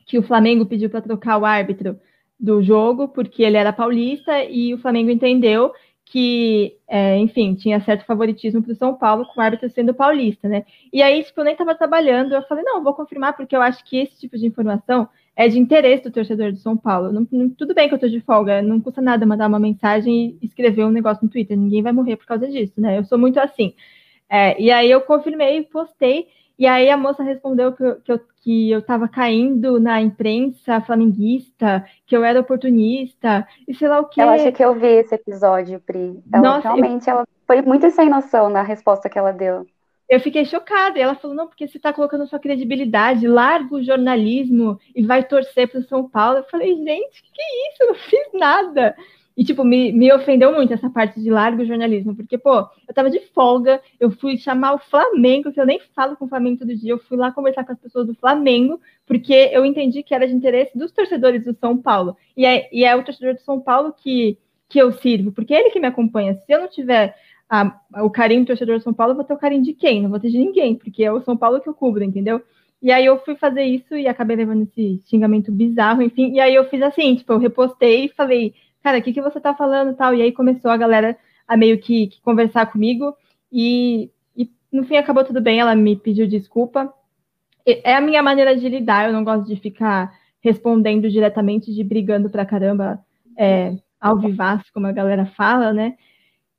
[0.06, 2.00] que o Flamengo pediu para trocar o árbitro
[2.40, 5.74] do jogo, porque ele era paulista, e o Flamengo entendeu
[6.06, 10.48] que, é, enfim, tinha certo favoritismo para o São Paulo, com o árbitro sendo paulista,
[10.48, 10.64] né?
[10.94, 13.84] E aí, tipo, eu nem estava trabalhando, eu falei, não, vou confirmar, porque eu acho
[13.86, 17.12] que esse tipo de informação é de interesse do torcedor do São Paulo.
[17.12, 20.38] Não, não, tudo bem que eu estou de folga, não custa nada mandar uma mensagem
[20.40, 23.00] e escrever um negócio no Twitter, ninguém vai morrer por causa disso, né?
[23.00, 23.74] Eu sou muito assim.
[24.32, 28.20] É, e aí eu confirmei, postei, e aí a moça respondeu que eu, que eu,
[28.42, 34.06] que eu tava caindo na imprensa flamenguista, que eu era oportunista, e sei lá o
[34.06, 34.22] que.
[34.22, 36.24] Ela acha que eu vi esse episódio, Pri.
[36.32, 37.16] Ela Nossa, realmente eu...
[37.16, 39.68] ela foi muito sem noção na resposta que ela deu.
[40.08, 40.98] Eu fiquei chocada.
[40.98, 45.24] E ela falou: não, porque você está colocando sua credibilidade, larga o jornalismo e vai
[45.24, 46.38] torcer para o São Paulo.
[46.38, 47.82] Eu falei, gente, que isso?
[47.82, 48.96] Eu não fiz nada.
[49.42, 53.10] E, tipo, me, me ofendeu muito essa parte de largo jornalismo, porque, pô, eu tava
[53.10, 56.76] de folga, eu fui chamar o Flamengo, que eu nem falo com o Flamengo todo
[56.76, 60.28] dia, eu fui lá conversar com as pessoas do Flamengo, porque eu entendi que era
[60.28, 62.16] de interesse dos torcedores do São Paulo.
[62.38, 64.38] E é, e é o torcedor do São Paulo que,
[64.70, 66.36] que eu sirvo, porque é ele que me acompanha.
[66.36, 67.16] Se eu não tiver
[67.50, 70.04] a, o carinho do torcedor do São Paulo, eu vou ter o carinho de quem?
[70.04, 72.44] Não vou ter de ninguém, porque é o São Paulo que eu cubro, entendeu?
[72.80, 76.32] E aí eu fui fazer isso e acabei levando esse xingamento bizarro, enfim.
[76.32, 79.40] E aí eu fiz assim, tipo, eu repostei e falei cara, o que, que você
[79.40, 80.14] tá falando tal?
[80.14, 81.18] E aí começou a galera
[81.48, 83.16] a meio que, que conversar comigo
[83.52, 86.94] e, e, no fim acabou tudo bem, ela me pediu desculpa.
[87.66, 92.30] É a minha maneira de lidar, eu não gosto de ficar respondendo diretamente, de brigando
[92.30, 93.00] pra caramba
[93.38, 94.18] é, ao
[94.74, 95.96] como a galera fala, né?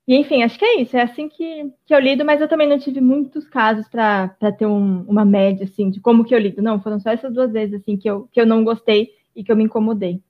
[0.06, 2.68] E enfim, acho que é isso, é assim que, que eu lido, mas eu também
[2.68, 6.61] não tive muitos casos para ter um, uma média, assim, de como que eu lido.
[6.61, 9.52] Não, foram só essas duas vezes, assim, que eu, que eu não gostei e que
[9.52, 10.20] eu me incomodei.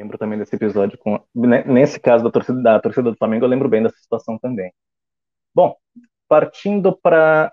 [0.00, 1.22] Lembro também desse episódio com.
[1.34, 4.72] Né, nesse caso da torcida, da torcida do Flamengo, eu lembro bem dessa situação também.
[5.54, 5.76] Bom,
[6.26, 7.52] partindo para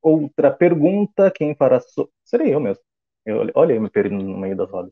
[0.00, 1.78] outra pergunta, quem fará.
[1.78, 2.10] So...
[2.24, 2.82] Seria eu mesmo.
[3.26, 4.90] Eu, olha, eu me perdi no meio das rodas.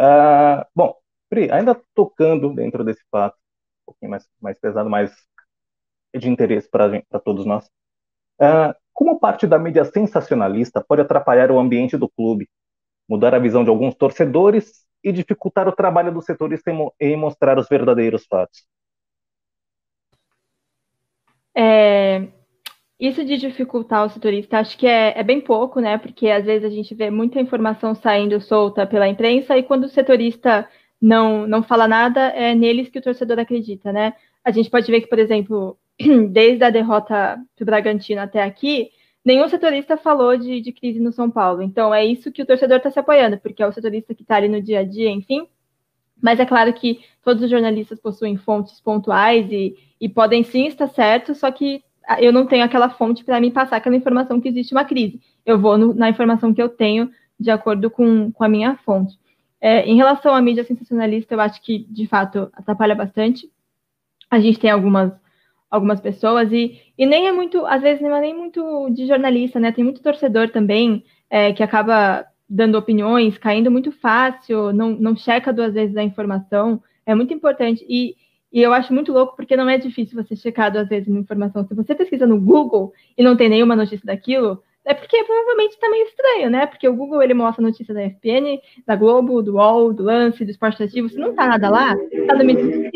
[0.00, 0.96] Uh, bom,
[1.28, 3.36] Pri, ainda tocando dentro desse fato,
[3.82, 5.14] um pouquinho mais, mais pesado, mas
[6.16, 7.66] de interesse para todos nós.
[8.40, 12.48] Uh, como parte da mídia sensacionalista pode atrapalhar o ambiente do clube,
[13.06, 17.68] mudar a visão de alguns torcedores e dificultar o trabalho do setorista em mostrar os
[17.68, 18.64] verdadeiros fatos?
[21.54, 22.26] É,
[22.98, 25.98] isso de dificultar o setorista, acho que é, é, bem pouco, né?
[25.98, 29.88] Porque às vezes a gente vê muita informação saindo solta pela imprensa e quando o
[29.88, 30.68] setorista
[31.00, 34.14] não, não fala nada, é neles que o torcedor acredita, né?
[34.42, 35.78] A gente pode ver que, por exemplo,
[36.30, 38.90] desde a derrota do Bragantino até aqui,
[39.24, 41.62] nenhum setorista falou de, de crise no São Paulo.
[41.62, 44.36] Então é isso que o torcedor está se apoiando, porque é o setorista que está
[44.36, 45.46] ali no dia a dia, enfim.
[46.22, 50.88] Mas é claro que todos os jornalistas possuem fontes pontuais e, e podem sim estar
[50.88, 51.82] certos, só que
[52.18, 55.20] eu não tenho aquela fonte para me passar aquela informação que existe uma crise.
[55.44, 59.18] Eu vou no, na informação que eu tenho de acordo com, com a minha fonte.
[59.60, 63.50] É, em relação à mídia sensacionalista, eu acho que, de fato, atrapalha bastante.
[64.30, 65.12] A gente tem algumas
[65.74, 69.58] algumas pessoas, e, e nem é muito, às vezes não é nem muito de jornalista,
[69.60, 69.72] né?
[69.72, 75.52] Tem muito torcedor também é, que acaba dando opiniões, caindo muito fácil, não, não checa
[75.52, 77.84] duas vezes a informação, é muito importante.
[77.88, 78.14] E,
[78.52, 81.66] E eu acho muito louco porque não é difícil você checar duas vezes uma informação.
[81.66, 85.90] Se você pesquisa no Google e não tem nenhuma notícia daquilo, é porque provavelmente está
[85.90, 86.66] meio estranho, né?
[86.66, 90.50] Porque o Google ele mostra notícia da ESPN, da Globo, do UOL, do Lance, do
[90.52, 91.08] Esporte Ativo.
[91.08, 92.90] Se não está nada lá, está no meio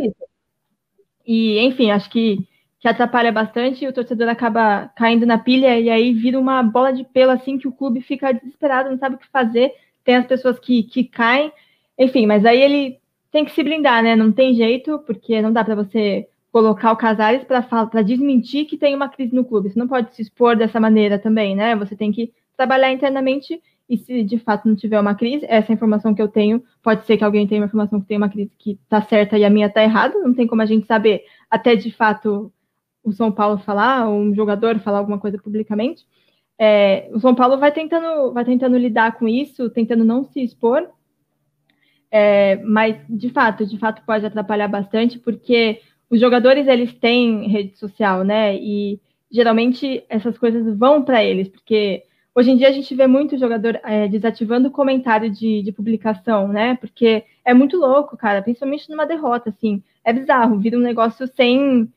[1.26, 2.38] E, enfim, acho que,
[2.80, 6.92] que atrapalha bastante e o torcedor acaba caindo na pilha e aí vira uma bola
[6.92, 9.72] de pelo assim que o clube fica desesperado, não sabe o que fazer.
[10.04, 11.52] Tem as pessoas que, que caem,
[11.98, 12.98] enfim, mas aí ele
[13.30, 14.14] tem que se blindar, né?
[14.14, 18.94] Não tem jeito, porque não dá para você colocar o Casares para desmentir que tem
[18.94, 19.70] uma crise no clube.
[19.70, 21.74] Você não pode se expor dessa maneira também, né?
[21.76, 26.14] Você tem que trabalhar internamente e se de fato não tiver uma crise, essa informação
[26.14, 28.72] que eu tenho, pode ser que alguém tenha uma informação que tem uma crise que
[28.72, 31.90] está certa e a minha está errada, não tem como a gente saber até de
[31.90, 32.52] fato
[33.08, 36.06] o São Paulo falar, um jogador falar alguma coisa publicamente.
[36.58, 40.88] É, o São Paulo vai tentando, vai tentando lidar com isso, tentando não se expor,
[42.10, 47.76] é, mas de fato, de fato pode atrapalhar bastante, porque os jogadores eles têm rede
[47.78, 48.56] social, né?
[48.56, 52.02] E geralmente essas coisas vão para eles, porque
[52.34, 56.76] hoje em dia a gente vê muito jogador é, desativando comentário de, de, publicação, né?
[56.76, 61.92] Porque é muito louco, cara, principalmente numa derrota, assim, é bizarro, vira um negócio sem,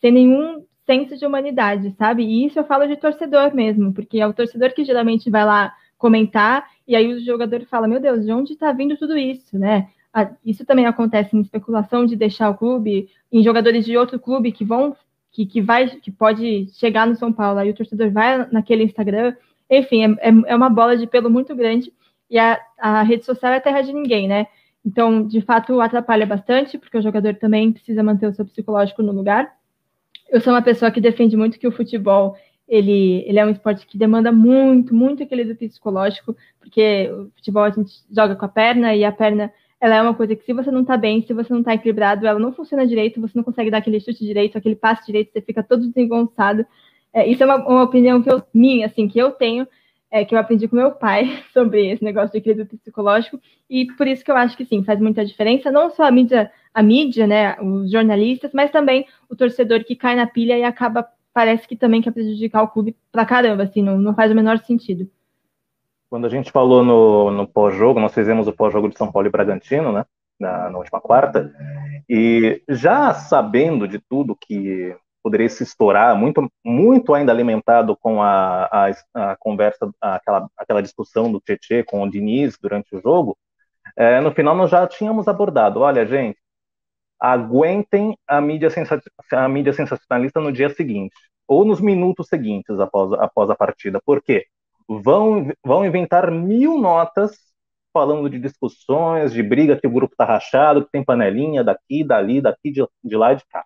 [0.00, 2.22] sem nenhum senso de humanidade, sabe?
[2.22, 5.74] E isso eu falo de torcedor mesmo, porque é o torcedor que geralmente vai lá
[5.98, 9.88] comentar e aí o jogador fala, meu Deus, de onde está vindo tudo isso, né?
[10.44, 14.64] isso também acontece em especulação de deixar o clube, em jogadores de outro clube que
[14.64, 14.96] vão,
[15.30, 19.34] que, que vai, que pode chegar no São Paulo, aí o torcedor vai naquele Instagram,
[19.70, 21.92] enfim, é, é, é uma bola de pelo muito grande
[22.30, 24.46] e a, a rede social é terra de ninguém, né?
[24.84, 29.12] Então, de fato, atrapalha bastante, porque o jogador também precisa manter o seu psicológico no
[29.12, 29.52] lugar.
[30.28, 32.36] Eu sou uma pessoa que defende muito que o futebol
[32.68, 37.64] ele, ele é um esporte que demanda muito, muito aquele do psicológico, porque o futebol
[37.64, 40.52] a gente joga com a perna e a perna ela é uma coisa que se
[40.52, 43.44] você não tá bem, se você não tá equilibrado, ela não funciona direito, você não
[43.44, 46.66] consegue dar aquele chute direito, aquele passe direito, você fica todo desengonçado.
[47.12, 49.66] É, isso é uma, uma, opinião que eu, minha, assim, que eu tenho,
[50.10, 54.06] é, que eu aprendi com meu pai sobre esse negócio de equilíbrio psicológico, e por
[54.06, 57.26] isso que eu acho que sim, faz muita diferença, não só a mídia, a mídia,
[57.26, 61.76] né, os jornalistas, mas também o torcedor que cai na pilha e acaba, parece que
[61.76, 65.08] também quer prejudicar o clube pra caramba, assim, não, não faz o menor sentido.
[66.08, 69.30] Quando a gente falou no, no pós-jogo, nós fizemos o pós-jogo de São Paulo e
[69.30, 70.06] Bragantino, né?
[70.40, 71.52] Na, na, última quarta,
[72.08, 74.96] e já sabendo de tudo que
[75.28, 81.30] poderia se estourar, muito, muito ainda alimentado com a, a, a conversa, aquela, aquela discussão
[81.30, 83.36] do Tietê com o Diniz durante o jogo,
[83.96, 86.38] é, no final nós já tínhamos abordado, olha, gente,
[87.20, 88.68] aguentem a mídia,
[89.32, 91.14] a mídia sensacionalista no dia seguinte,
[91.46, 94.00] ou nos minutos seguintes após, após a partida.
[94.04, 94.46] Por quê?
[94.88, 97.36] vão, vão inventar mil notas
[97.92, 102.40] falando de discussões, de briga que o grupo está rachado, que tem panelinha daqui, dali,
[102.40, 103.64] daqui, de, de lá e de cá.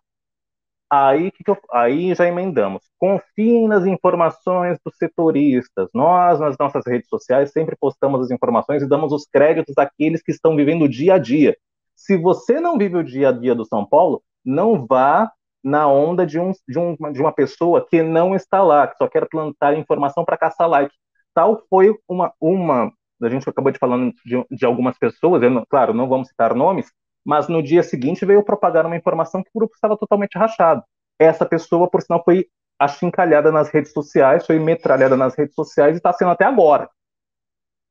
[0.94, 2.83] Aí, que que eu, aí já emendamos.
[2.98, 5.88] Confiem nas informações dos setoristas.
[5.94, 10.31] Nós, nas nossas redes sociais, sempre postamos as informações e damos os créditos àqueles que
[10.33, 11.57] estão vivendo o dia a dia.
[11.96, 15.33] Se você não vive o dia a dia do São Paulo, não vá
[15.64, 19.09] na onda de, um, de, um, de uma pessoa que não está lá, que só
[19.09, 20.94] quer plantar informação para caçar like
[21.35, 25.94] tal foi uma, uma a gente acabou de falando de, de algumas pessoas, eu, claro,
[25.94, 26.92] não vamos citar nomes,
[27.25, 30.83] mas no dia seguinte veio propagar uma informação que o grupo estava totalmente rachado.
[31.19, 35.99] Essa pessoa, por sinal, foi achincalhada nas redes sociais, foi metralhada nas redes sociais e
[35.99, 36.91] está sendo até agora.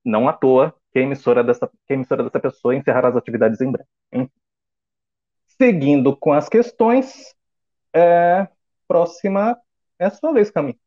[0.04, 3.62] Não à toa que a emissora dessa, que a emissora dessa pessoa encerrará as atividades
[3.62, 3.88] em breve.
[4.12, 4.30] Hein?
[5.58, 7.34] Seguindo com as questões,
[7.94, 8.48] é,
[8.88, 9.58] próxima
[9.98, 10.80] é a sua vez, Camille.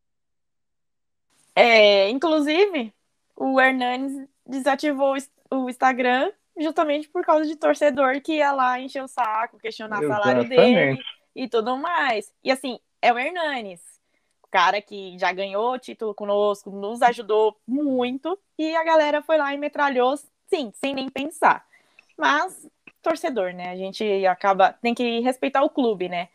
[1.55, 2.93] É, inclusive,
[3.37, 5.15] o Hernanes desativou
[5.51, 10.09] o Instagram justamente por causa de torcedor que ia lá encher o saco, questionar o
[10.09, 10.99] salário dele
[11.35, 12.33] e tudo mais.
[12.43, 13.81] E assim, é o Hernanes,
[14.43, 19.37] o cara que já ganhou o título conosco, nos ajudou muito, e a galera foi
[19.37, 21.67] lá e metralhou, sim, sem nem pensar.
[22.17, 22.69] Mas,
[23.03, 23.71] torcedor, né?
[23.71, 26.29] A gente acaba, tem que respeitar o clube, né?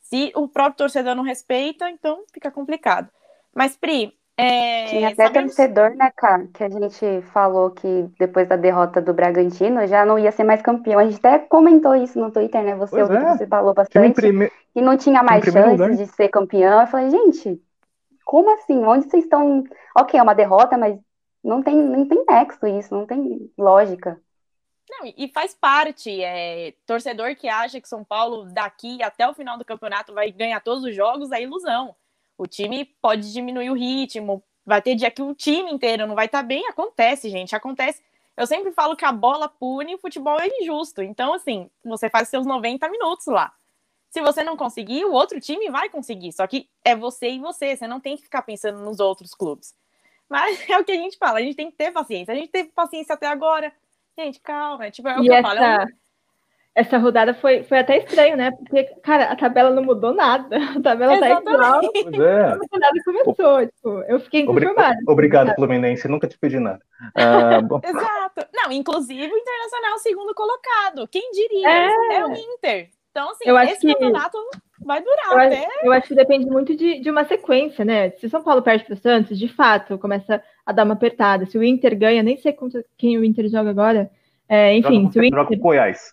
[0.00, 3.08] Se o próprio torcedor não respeita, então fica complicado.
[3.54, 5.54] Mas, Pri, é, Tinha até sabemos...
[5.54, 10.18] torcedor, né, cara, que a gente falou que depois da derrota do Bragantino já não
[10.18, 10.98] ia ser mais campeão.
[10.98, 12.74] A gente até comentou isso no Twitter, né?
[12.76, 13.04] Você, é.
[13.04, 14.14] você falou bastante.
[14.14, 14.50] Prime...
[14.74, 15.94] E não tinha mais chances lugar.
[15.94, 16.80] de ser campeão.
[16.80, 17.60] Eu falei, gente,
[18.24, 18.82] como assim?
[18.82, 19.62] Onde vocês estão?
[19.94, 20.98] Ok, é uma derrota, mas
[21.44, 24.18] não tem, não tem nexo isso, não tem lógica.
[24.88, 26.22] Não, e faz parte.
[26.22, 30.60] É, torcedor que acha que São Paulo, daqui até o final do campeonato, vai ganhar
[30.60, 31.94] todos os jogos, é ilusão.
[32.40, 36.24] O time pode diminuir o ritmo, vai ter dia que o time inteiro não vai
[36.24, 36.66] estar tá bem.
[36.68, 38.02] Acontece, gente, acontece.
[38.34, 41.02] Eu sempre falo que a bola pune e o futebol é injusto.
[41.02, 43.52] Então, assim, você faz seus 90 minutos lá.
[44.08, 46.32] Se você não conseguir, o outro time vai conseguir.
[46.32, 47.76] Só que é você e você.
[47.76, 49.74] Você não tem que ficar pensando nos outros clubes.
[50.26, 52.32] Mas é o que a gente fala, a gente tem que ter paciência.
[52.32, 53.70] A gente teve paciência até agora.
[54.18, 54.90] Gente, calma.
[54.90, 55.58] Tipo, é o E que eu essa, falo.
[55.60, 55.88] é um-
[56.74, 58.52] essa rodada foi, foi até estranho, né?
[58.52, 60.56] Porque, cara, a tabela não mudou nada.
[60.78, 61.80] A tabela tá igual.
[61.92, 62.40] Pois é.
[62.46, 63.66] A rodada começou.
[63.66, 64.98] Tipo, eu fiquei Obri- inconformada.
[65.08, 66.06] Obrigado, Fluminense.
[66.08, 66.80] Nunca te pedi nada.
[67.16, 68.46] Ah, bom, Exato.
[68.54, 71.08] Não, inclusive o Internacional é o segundo colocado.
[71.08, 71.68] Quem diria?
[71.68, 72.16] É.
[72.18, 72.88] É, o Inter.
[73.10, 74.38] Então, assim, Eu acho esse que- campeonato
[74.84, 75.68] vai durar Eu acho, até.
[75.88, 78.10] eu acho que depende muito de, de uma sequência, né?
[78.12, 81.44] Se o São Paulo perde para o Santos, de fato, começa a dar uma apertada.
[81.46, 84.08] Se o Inter ganha, nem sei contra quem o Inter joga agora.
[84.48, 86.12] É, enfim, joga, se o joga Inter, com Goiás.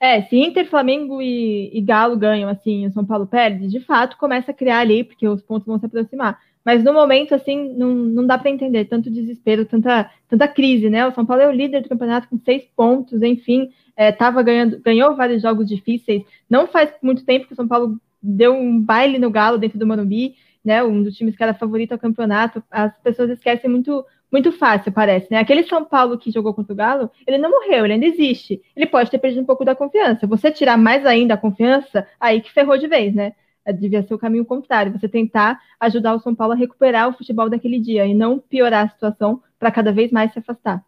[0.00, 4.16] É, se Inter, Flamengo e, e Galo ganham, assim, o São Paulo perde, de fato,
[4.16, 6.38] começa a criar ali, porque os pontos vão se aproximar.
[6.64, 11.06] Mas no momento, assim, não, não dá para entender tanto desespero, tanta, tanta crise, né?
[11.06, 14.78] O São Paulo é o líder do campeonato com seis pontos, enfim, é, tava ganhando,
[14.80, 16.22] ganhou vários jogos difíceis.
[16.48, 19.86] Não faz muito tempo que o São Paulo deu um baile no Galo dentro do
[19.86, 20.34] Morumbi,
[20.64, 20.84] né?
[20.84, 22.62] Um dos times que era favorito ao campeonato.
[22.70, 25.38] As pessoas esquecem muito muito fácil, parece, né?
[25.38, 28.60] Aquele São Paulo que jogou contra o Galo, ele não morreu, ele ainda existe.
[28.76, 30.26] Ele pode ter perdido um pouco da confiança.
[30.26, 33.32] Você tirar mais ainda a confiança, aí que ferrou de vez, né?
[33.78, 37.50] Devia ser o caminho contrário, você tentar ajudar o São Paulo a recuperar o futebol
[37.50, 40.82] daquele dia e não piorar a situação para cada vez mais se afastar.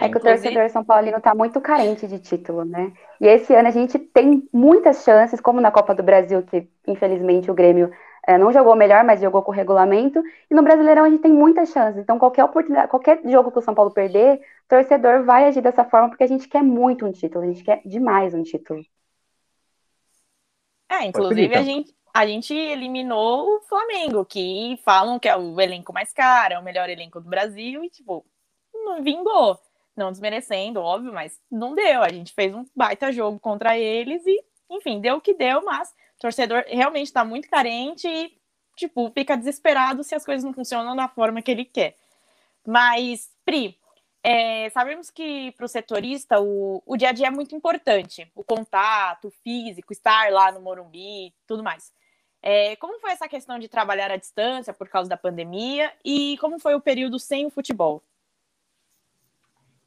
[0.00, 2.92] É que o torcedor São Paulino tá muito carente de título, né?
[3.20, 7.50] E esse ano a gente tem muitas chances, como na Copa do Brasil, que infelizmente
[7.50, 7.90] o Grêmio
[8.26, 10.22] eh, não jogou melhor, mas jogou com o regulamento.
[10.50, 12.02] E no Brasileirão a gente tem muitas chances.
[12.02, 15.84] Então, qualquer oportunidade, qualquer jogo que o São Paulo perder, o torcedor vai agir dessa
[15.84, 18.84] forma, porque a gente quer muito um título, a gente quer demais um título.
[20.88, 25.92] É, inclusive a gente, a gente eliminou o Flamengo, que falam que é o elenco
[25.92, 28.24] mais caro, é o melhor elenco do Brasil, e tipo,
[28.72, 29.58] não vingou.
[29.96, 32.02] Não desmerecendo, óbvio, mas não deu.
[32.02, 35.94] A gente fez um baita jogo contra eles e, enfim, deu o que deu, mas
[36.24, 38.32] torcedor realmente tá muito carente e,
[38.74, 41.96] tipo, fica desesperado se as coisas não funcionam da forma que ele quer.
[42.66, 43.78] Mas, Pri,
[44.22, 48.42] é, sabemos que para o setorista o, o dia a dia é muito importante, o
[48.42, 51.92] contato, o físico, estar lá no Morumbi, tudo mais.
[52.40, 56.58] É, como foi essa questão de trabalhar à distância por causa da pandemia e como
[56.58, 58.02] foi o período sem o futebol?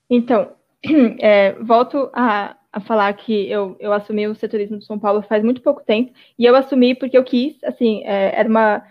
[0.07, 0.55] Então,
[1.19, 5.43] é, volto a, a falar que eu, eu assumi o setorismo do São Paulo faz
[5.43, 8.83] muito pouco tempo, e eu assumi porque eu quis, assim, é, era uma,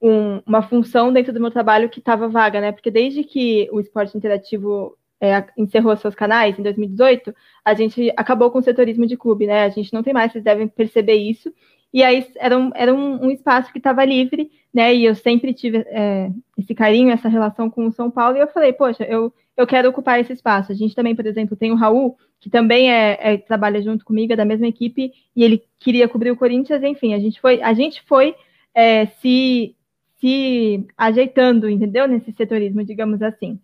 [0.00, 2.70] um, uma função dentro do meu trabalho que estava vaga, né?
[2.70, 7.34] Porque desde que o esporte interativo é, encerrou seus canais, em 2018,
[7.64, 9.64] a gente acabou com o setorismo de clube, né?
[9.64, 11.52] A gente não tem mais, vocês devem perceber isso.
[11.92, 14.94] E aí era um, era um, um espaço que estava livre, né?
[14.94, 18.46] E eu sempre tive é, esse carinho, essa relação com o São Paulo, e eu
[18.46, 20.70] falei, poxa, eu, eu quero ocupar esse espaço.
[20.70, 24.32] A gente também, por exemplo, tem o Raul, que também é, é, trabalha junto comigo,
[24.32, 27.72] é da mesma equipe, e ele queria cobrir o Corinthians, enfim, a gente foi, a
[27.72, 28.34] gente foi
[28.74, 29.76] é, se,
[30.20, 32.08] se ajeitando, entendeu?
[32.08, 33.60] Nesse setorismo, digamos assim.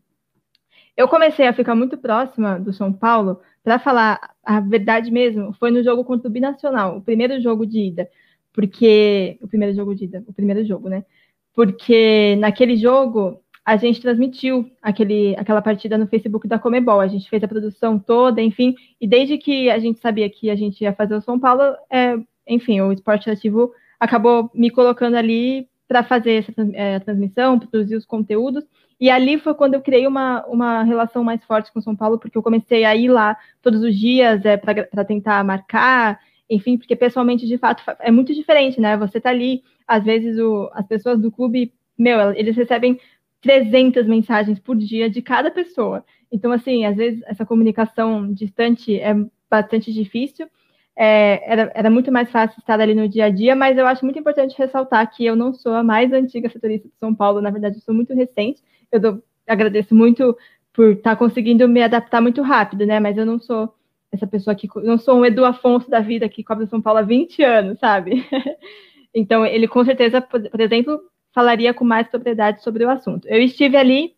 [0.97, 5.73] Eu comecei a ficar muito próxima do São Paulo, para falar a verdade mesmo, foi
[5.73, 8.09] no jogo contra o Binacional, o primeiro jogo de ida,
[8.53, 9.39] porque.
[9.43, 11.05] O primeiro jogo de ida, o primeiro jogo, né?
[11.53, 17.01] Porque naquele jogo a gente transmitiu aquele, aquela partida no Facebook da Comebol.
[17.01, 20.57] A gente fez a produção toda, enfim, e desde que a gente sabia que a
[20.57, 22.17] gente ia fazer o São Paulo, é,
[22.47, 28.07] enfim, o esporte ativo acabou me colocando ali para fazer essa é, transmissão, produzir os
[28.07, 28.65] conteúdos.
[28.99, 32.39] E ali foi quando eu criei uma, uma relação mais forte com São Paulo, porque
[32.39, 37.47] eu comecei a ir lá todos os dias é, para tentar marcar, enfim, porque pessoalmente,
[37.47, 38.97] de fato, é muito diferente, né?
[38.97, 42.99] Você tá ali, às vezes o, as pessoas do clube, meu, eles recebem
[43.41, 46.05] 300 mensagens por dia de cada pessoa.
[46.31, 49.15] Então, assim, às vezes essa comunicação distante é
[49.51, 50.49] bastante difícil.
[50.97, 54.05] É, era, era muito mais fácil estar ali no dia a dia, mas eu acho
[54.05, 57.51] muito importante ressaltar que eu não sou a mais antiga setorista de São Paulo, na
[57.51, 58.61] verdade, eu sou muito recente.
[58.91, 60.37] Eu dou, agradeço muito
[60.73, 62.99] por estar conseguindo me adaptar muito rápido, né?
[62.99, 63.73] Mas eu não sou
[64.11, 67.03] essa pessoa que não sou um Edu Afonso da vida que cobre São Paulo há
[67.03, 68.27] 20 anos, sabe?
[69.15, 71.01] então, ele com certeza, por exemplo,
[71.33, 73.27] falaria com mais propriedade sobre o assunto.
[73.29, 74.15] Eu estive ali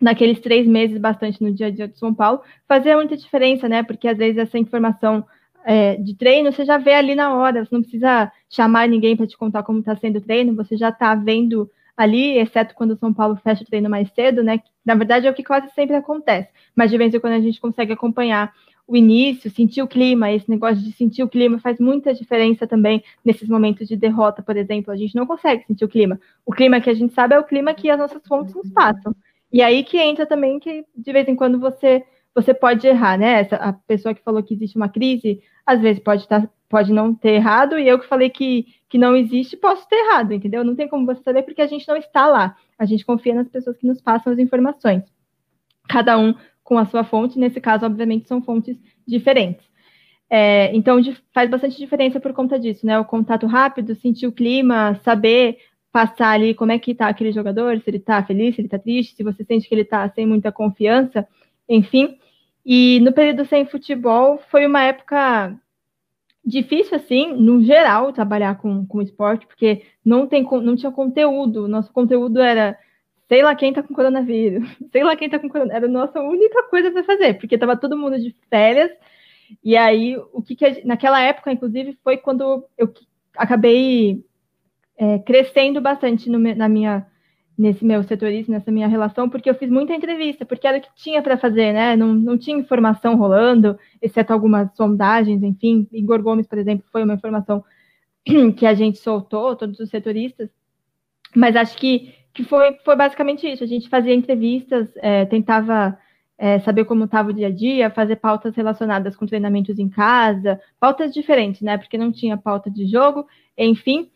[0.00, 3.82] naqueles três meses bastante no dia a dia de São Paulo, fazia muita diferença, né?
[3.82, 5.24] Porque às vezes essa informação
[5.64, 9.26] é, de treino você já vê ali na hora, você não precisa chamar ninguém para
[9.26, 13.12] te contar como está sendo o treino, você já está vendo ali, exceto quando São
[13.12, 14.60] Paulo fecha o treino mais cedo, né?
[14.84, 17.60] Na verdade é o que quase sempre acontece, mas de vez em quando a gente
[17.60, 18.52] consegue acompanhar
[18.86, 23.02] o início, sentir o clima, esse negócio de sentir o clima faz muita diferença também
[23.24, 24.92] nesses momentos de derrota, por exemplo.
[24.92, 26.20] A gente não consegue sentir o clima.
[26.44, 29.14] O clima que a gente sabe é o clima que as nossas fontes nos passam.
[29.52, 33.40] E aí que entra também que de vez em quando você você pode errar, né?
[33.40, 37.14] Essa, a pessoa que falou que existe uma crise, às vezes pode estar pode não
[37.14, 40.64] ter errado, e eu que falei que, que não existe, posso ter errado, entendeu?
[40.64, 42.56] Não tem como você saber porque a gente não está lá.
[42.78, 45.04] A gente confia nas pessoas que nos passam as informações.
[45.88, 46.34] Cada um
[46.66, 49.64] com a sua fonte, nesse caso, obviamente, são fontes diferentes.
[50.28, 50.98] É, então,
[51.32, 52.98] faz bastante diferença por conta disso, né?
[52.98, 55.58] O contato rápido, sentir o clima, saber
[55.92, 58.80] passar ali como é que tá aquele jogador, se ele tá feliz, se ele tá
[58.80, 61.26] triste, se você sente que ele tá sem muita confiança,
[61.68, 62.18] enfim.
[62.64, 65.56] E no período sem futebol foi uma época
[66.44, 71.68] difícil, assim, no geral, trabalhar com, com esporte, porque não, tem, não tinha conteúdo.
[71.68, 72.76] Nosso conteúdo era
[73.28, 75.76] sei lá quem tá com coronavírus, sei lá quem tá com coronavírus.
[75.76, 78.90] Era a nossa única coisa para fazer, porque tava todo mundo de férias.
[79.62, 82.92] E aí, o que, que naquela época, inclusive, foi quando eu
[83.36, 84.24] acabei
[84.96, 87.06] é, crescendo bastante no, na minha
[87.56, 90.94] nesse meu setorismo, nessa minha relação, porque eu fiz muita entrevista, porque era o que
[90.94, 91.96] tinha para fazer, né?
[91.96, 95.88] Não, não tinha informação rolando, exceto algumas sondagens, enfim.
[95.90, 97.64] Igor Gomes, por exemplo, foi uma informação
[98.56, 100.50] que a gente soltou, todos os setoristas.
[101.34, 103.64] Mas acho que, que foi, foi basicamente isso.
[103.64, 105.98] A gente fazia entrevistas, é, tentava
[106.36, 110.60] é, saber como estava o dia a dia, fazer pautas relacionadas com treinamentos em casa,
[110.78, 111.78] pautas diferentes, né?
[111.78, 113.26] Porque não tinha pauta de jogo,
[113.56, 114.10] enfim.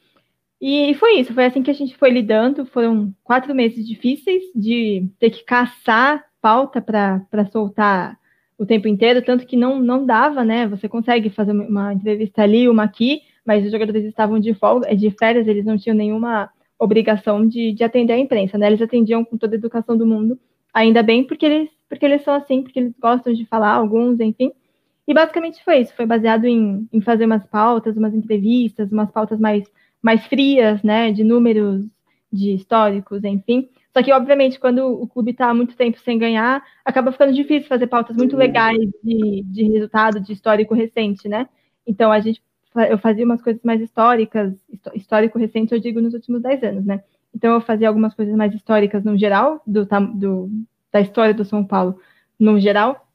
[0.61, 2.67] E foi isso, foi assim que a gente foi lidando.
[2.67, 8.19] Foram quatro meses difíceis de ter que caçar pauta para soltar
[8.59, 10.69] o tempo inteiro, tanto que não, não dava, né?
[10.69, 15.11] Você consegue fazer uma entrevista ali, uma aqui, mas os jogadores estavam de folga, de
[15.13, 16.51] férias, eles não tinham nenhuma
[16.81, 18.67] obrigação de, de atender a imprensa, né?
[18.67, 20.39] Eles atendiam com toda a educação do mundo,
[20.75, 24.51] ainda bem, porque eles, porque eles são assim, porque eles gostam de falar, alguns, enfim.
[25.07, 29.39] E basicamente foi isso, foi baseado em, em fazer umas pautas, umas entrevistas, umas pautas
[29.39, 29.65] mais
[30.03, 31.85] mais frias, né, de números,
[32.33, 33.69] de históricos, enfim.
[33.93, 37.69] Só que, obviamente, quando o clube está há muito tempo sem ganhar, acaba ficando difícil
[37.69, 41.49] fazer pautas muito legais de, de resultado, de histórico recente, né?
[41.87, 42.41] Então, a gente,
[42.77, 44.55] eu fazia umas coisas mais históricas,
[44.95, 47.03] histórico recente, eu digo, nos últimos dez anos, né?
[47.35, 50.51] Então, eu fazia algumas coisas mais históricas no geral, do, do,
[50.93, 52.01] da história do São Paulo
[52.39, 53.07] no geral,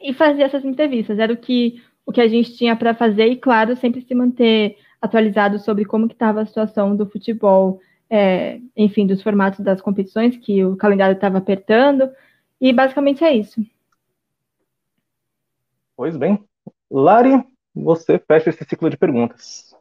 [0.00, 1.18] e fazia essas entrevistas.
[1.18, 4.76] Era o que, o que a gente tinha para fazer, e, claro, sempre se manter
[5.00, 7.80] atualizado sobre como que estava a situação do futebol,
[8.10, 12.10] é, enfim, dos formatos das competições, que o calendário estava apertando,
[12.60, 13.64] e basicamente é isso.
[15.96, 16.42] Pois bem.
[16.90, 17.42] Lari,
[17.76, 19.74] você fecha esse ciclo de perguntas.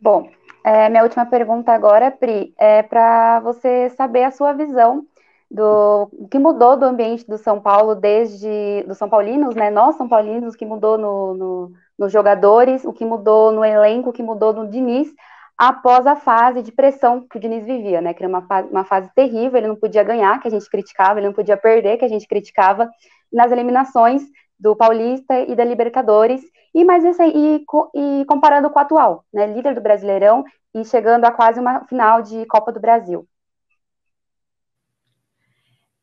[0.00, 0.30] Bom,
[0.64, 5.06] é, minha última pergunta agora, Pri, é para você saber a sua visão
[5.50, 9.70] do que mudou do ambiente do São Paulo desde dos São Paulinos, né?
[9.70, 14.12] Nós São Paulinos, que mudou no, no, nos jogadores, o que mudou no elenco, o
[14.12, 15.08] que mudou no Diniz
[15.58, 18.14] após a fase de pressão que o Diniz vivia, né?
[18.14, 21.26] Que era uma uma fase terrível, ele não podia ganhar, que a gente criticava, ele
[21.26, 22.90] não podia perder, que a gente criticava
[23.32, 24.22] nas eliminações
[24.62, 26.40] do Paulista e da Libertadores,
[26.72, 29.46] e mais esse e, e comparando com o atual, né?
[29.46, 33.26] Líder do Brasileirão e chegando a quase uma final de Copa do Brasil.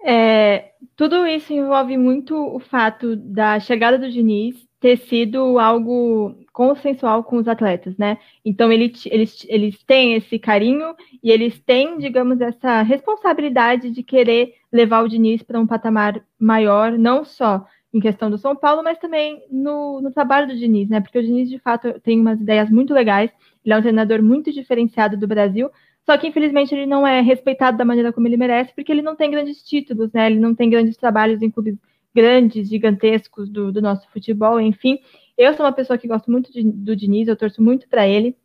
[0.02, 7.24] É, tudo isso envolve muito o fato da chegada do Diniz ter sido algo consensual
[7.24, 8.18] com os atletas, né?
[8.46, 14.54] Então ele, eles, eles têm esse carinho e eles têm, digamos, essa responsabilidade de querer
[14.72, 19.00] levar o Diniz para um patamar maior, não só em questão do São Paulo, mas
[19.00, 21.02] também no, no trabalho do Diniz, né?
[21.02, 23.32] Porque o Diniz, de fato, tem umas ideias muito legais,
[23.66, 25.70] ele é um treinador muito diferenciado do Brasil,
[26.06, 29.16] só que, infelizmente, ele não é respeitado da maneira como ele merece, porque ele não
[29.16, 30.28] tem grandes títulos, né?
[30.28, 31.78] Ele não tem grandes trabalhos em clubes
[32.14, 35.00] grandes, gigantescos do, do nosso futebol, enfim.
[35.38, 38.36] Eu sou uma pessoa que gosto muito de, do Diniz, eu torço muito para ele.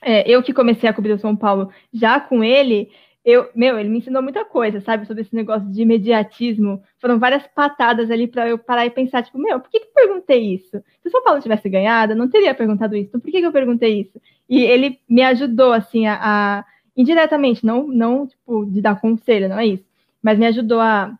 [0.00, 2.90] É, eu que comecei a cobrir o São Paulo já com ele,
[3.24, 6.82] eu, meu, ele me ensinou muita coisa, sabe, sobre esse negócio de imediatismo.
[7.00, 9.92] Foram várias patadas ali para eu parar e pensar, tipo, meu, por que, que eu
[9.94, 10.82] perguntei isso?
[11.02, 13.08] Se o São Paulo tivesse ganhado, eu não teria perguntado isso.
[13.08, 14.20] Então, por que, que eu perguntei isso?
[14.48, 16.64] E ele me ajudou, assim, a, a
[16.96, 19.84] indiretamente, não, não tipo, de dar conselho, não é isso,
[20.22, 21.18] mas me ajudou a,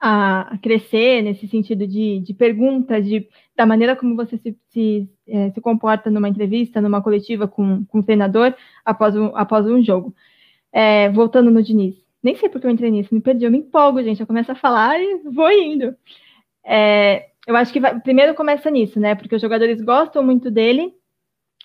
[0.00, 5.50] a crescer nesse sentido de, de perguntas, de, da maneira como você se, se, é,
[5.50, 8.54] se comporta numa entrevista, numa coletiva com, com o treinador
[8.84, 10.14] após um, após um jogo.
[10.72, 14.02] É, voltando no Diniz, nem sei porque eu entrei nisso, me perdi, eu me empolgo,
[14.02, 15.96] gente, eu começo a falar e vou indo.
[16.64, 19.14] É, eu acho que vai, primeiro começa nisso, né?
[19.14, 20.92] Porque os jogadores gostam muito dele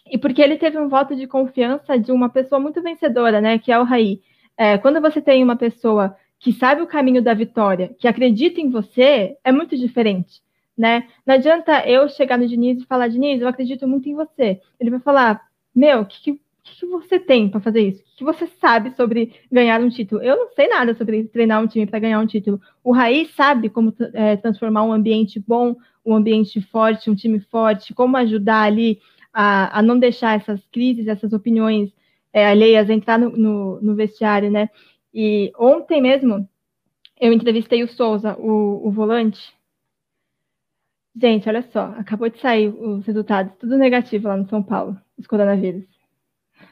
[0.10, 3.60] e porque ele teve um voto de confiança de uma pessoa muito vencedora, né?
[3.60, 4.22] Que é o Raí.
[4.58, 8.70] É, quando você tem uma pessoa que sabe o caminho da vitória, que acredita em
[8.70, 10.42] você, é muito diferente,
[10.78, 11.08] né?
[11.26, 14.60] Não adianta eu chegar no Diniz e falar, Diniz, eu acredito muito em você.
[14.80, 15.42] Ele vai falar,
[15.74, 18.02] meu, que, que, que, você tem para fazer isso?
[18.02, 20.22] O que você sabe sobre ganhar um título?
[20.22, 22.60] Eu não sei nada sobre treinar um time para ganhar um título.
[22.84, 27.94] O Raí sabe como é, transformar um ambiente bom, um ambiente forte, um time forte,
[27.94, 29.00] como ajudar ali
[29.34, 31.92] a, a não deixar essas crises, essas opiniões
[32.32, 34.70] é, alheias entrar no, no, no, vestiário, né?
[35.14, 36.48] E ontem mesmo
[37.20, 39.54] eu entrevistei o Souza, o, o volante.
[41.16, 45.28] Gente, olha só, acabou de sair os resultados, tudo negativo lá no São Paulo, os
[45.28, 45.93] coronavírus.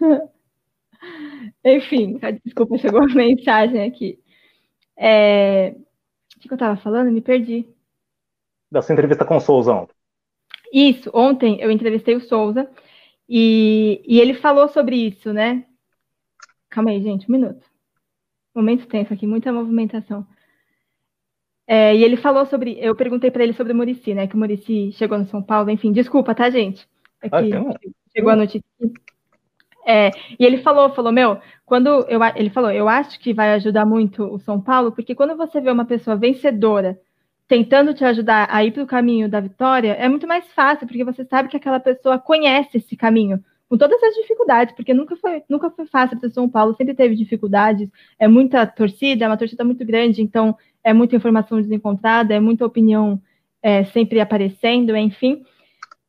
[1.63, 4.19] Enfim, desculpa, chegou a mensagem aqui.
[4.97, 5.75] É...
[6.35, 7.11] O que eu estava falando?
[7.11, 7.67] Me perdi.
[8.71, 9.93] Da sua entrevista com o Souza ontem.
[10.73, 12.69] Isso, ontem eu entrevistei o Souza
[13.27, 15.65] e, e ele falou sobre isso, né?
[16.69, 17.65] Calma aí, gente, um minuto.
[18.55, 20.25] Momento tenso aqui, muita movimentação.
[21.67, 22.77] É, e ele falou sobre.
[22.79, 24.27] Eu perguntei para ele sobre o Murici, né?
[24.27, 26.87] Que o Murici chegou no São Paulo, enfim, desculpa, tá, gente?
[27.21, 27.79] Aqui, ah,
[28.13, 28.63] chegou a notícia.
[29.85, 33.85] É, e ele falou, falou, meu, quando eu, ele falou, eu acho que vai ajudar
[33.85, 36.99] muito o São Paulo, porque quando você vê uma pessoa vencedora
[37.47, 41.03] tentando te ajudar a ir para o caminho da vitória, é muito mais fácil, porque
[41.03, 45.43] você sabe que aquela pessoa conhece esse caminho, com todas as dificuldades, porque nunca foi,
[45.49, 49.63] nunca foi fácil para São Paulo, sempre teve dificuldades, é muita torcida, é uma torcida
[49.63, 53.21] muito grande, então é muita informação desencontrada, é muita opinião
[53.61, 55.43] é, sempre aparecendo, enfim.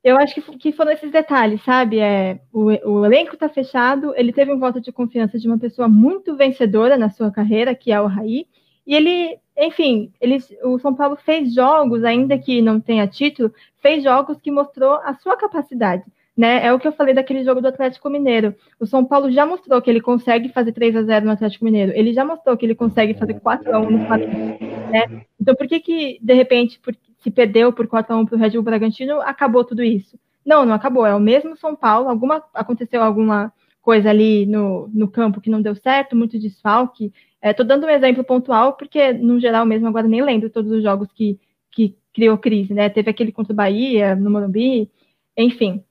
[0.04, 2.00] Eu acho que, que foram esses detalhes, sabe?
[2.00, 5.88] É, o, o elenco está fechado, ele teve um voto de confiança de uma pessoa
[5.88, 8.46] muito vencedora na sua carreira, que é o Raí,
[8.86, 14.02] e ele, enfim, eles, o São Paulo fez jogos, ainda que não tenha título, fez
[14.02, 16.04] jogos que mostrou a sua capacidade.
[16.36, 16.64] Né?
[16.66, 18.54] É o que eu falei daquele jogo do Atlético Mineiro.
[18.80, 21.92] O São Paulo já mostrou que ele consegue fazer 3 a 0 no Atlético Mineiro.
[21.94, 24.58] Ele já mostrou que ele consegue fazer 4 a 1 no Flamengo,
[24.90, 25.26] né?
[25.38, 28.38] Então por que que de repente por, se perdeu por 4 a 1 para o
[28.38, 30.18] Red Bull Bragantino, acabou tudo isso?
[30.44, 31.06] Não, não acabou.
[31.06, 32.08] É o mesmo São Paulo.
[32.08, 37.12] Alguma aconteceu alguma coisa ali no, no campo que não deu certo, muito desfalque.
[37.42, 40.82] Estou é, dando um exemplo pontual, porque, no geral mesmo, agora nem lembro todos os
[40.82, 41.38] jogos que,
[41.70, 42.88] que criou crise, né?
[42.88, 44.90] Teve aquele contra o Bahia, no Morumbi,
[45.36, 45.82] enfim.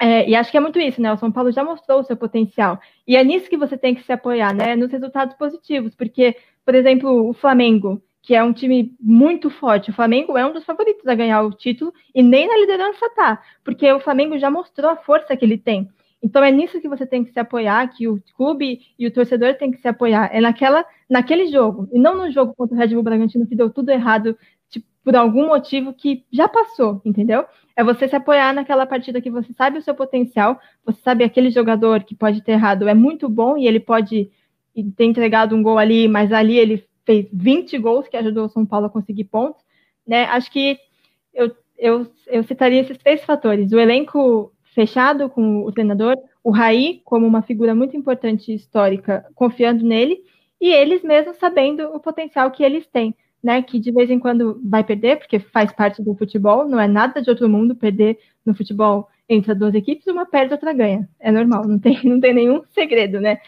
[0.00, 1.12] É, e acho que é muito isso, né?
[1.12, 2.80] O São Paulo já mostrou o seu potencial.
[3.06, 4.74] E é nisso que você tem que se apoiar, né?
[4.74, 9.94] Nos resultados positivos, porque, por exemplo, o Flamengo, que é um time muito forte, o
[9.94, 13.90] Flamengo é um dos favoritos a ganhar o título, e nem na liderança tá, porque
[13.90, 15.88] o Flamengo já mostrou a força que ele tem.
[16.22, 19.54] Então é nisso que você tem que se apoiar, que o clube e o torcedor
[19.54, 20.28] tem que se apoiar.
[20.32, 23.70] É naquela, naquele jogo, e não no jogo contra o Red Bull Bragantino que deu
[23.70, 24.36] tudo errado
[24.68, 27.46] tipo, por algum motivo que já passou, entendeu?
[27.74, 31.50] É você se apoiar naquela partida que você sabe o seu potencial, você sabe aquele
[31.50, 34.30] jogador que pode ter errado é muito bom e ele pode
[34.96, 38.64] ter entregado um gol ali, mas ali ele fez 20 gols que ajudou o São
[38.64, 39.60] Paulo a conseguir pontos,
[40.06, 40.26] né?
[40.26, 40.78] Acho que
[41.34, 47.02] eu, eu, eu citaria esses três fatores: o elenco fechado com o treinador, o Raí
[47.04, 50.22] como uma figura muito importante histórica, confiando nele,
[50.60, 53.60] e eles mesmos sabendo o potencial que eles têm, né?
[53.60, 57.20] Que de vez em quando vai perder, porque faz parte do futebol, não é nada
[57.20, 61.08] de outro mundo perder no futebol entre as duas equipes, uma perde, outra ganha.
[61.18, 63.40] É normal, não tem, não tem nenhum segredo, né?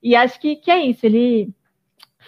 [0.00, 1.52] E acho que, que é isso, ele.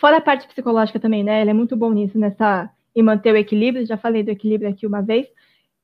[0.01, 1.43] Fora a parte psicológica também, né?
[1.43, 2.71] Ele é muito bom nisso, nessa.
[2.97, 5.27] em manter o equilíbrio, já falei do equilíbrio aqui uma vez,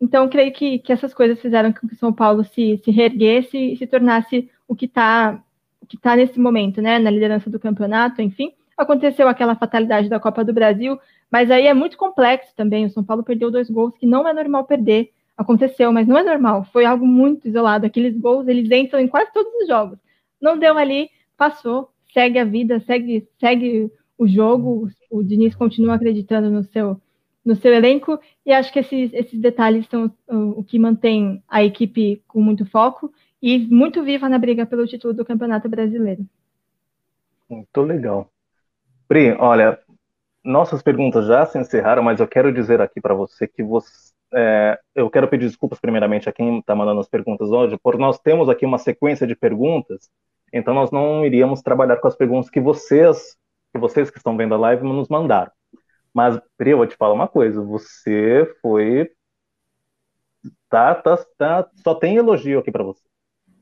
[0.00, 3.56] então, creio que, que essas coisas fizeram com que o São Paulo se, se reerguesse
[3.56, 5.42] e se tornasse o que está
[5.88, 8.52] que tá nesse momento, né, na liderança do campeonato, enfim.
[8.76, 10.98] Aconteceu aquela fatalidade da Copa do Brasil,
[11.30, 12.86] mas aí é muito complexo também.
[12.86, 15.12] O São Paulo perdeu dois gols que não é normal perder.
[15.36, 16.64] Aconteceu, mas não é normal.
[16.72, 17.86] Foi algo muito isolado.
[17.86, 19.98] Aqueles gols, eles entram em quase todos os jogos.
[20.40, 24.88] Não deu ali, passou, segue a vida, segue, segue o jogo.
[25.10, 27.00] O Diniz continua acreditando no seu
[27.46, 31.62] no seu elenco, e acho que esses, esses detalhes são o, o que mantém a
[31.62, 36.26] equipe com muito foco e muito viva na briga pelo título do Campeonato Brasileiro.
[37.48, 38.28] Muito legal.
[39.06, 39.78] Pri, olha,
[40.42, 44.76] nossas perguntas já se encerraram, mas eu quero dizer aqui para você que você, é,
[44.92, 48.48] eu quero pedir desculpas primeiramente a quem está mandando as perguntas hoje, por nós temos
[48.48, 50.10] aqui uma sequência de perguntas,
[50.52, 53.36] então nós não iríamos trabalhar com as perguntas que vocês,
[53.76, 55.50] que vocês que estão vendo a live nos mandaram.
[56.12, 59.10] Mas, Pri, eu vou te falar uma coisa, você foi.
[60.68, 63.02] Tá, tá, tá, só tem elogio aqui para você.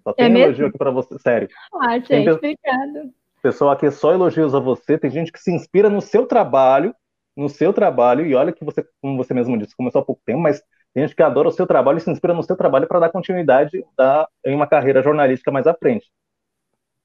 [0.02, 1.48] Só tem é elogio aqui para você, sério.
[1.80, 3.10] Ah, gente, tem, obrigada.
[3.42, 6.94] Pessoal aqui só elogios a você, tem gente que se inspira no seu trabalho,
[7.36, 10.40] no seu trabalho, e olha que você, como você mesmo disse, começou há pouco tempo,
[10.40, 10.62] mas
[10.94, 13.10] tem gente que adora o seu trabalho e se inspira no seu trabalho para dar
[13.10, 16.06] continuidade da, em uma carreira jornalística mais à frente.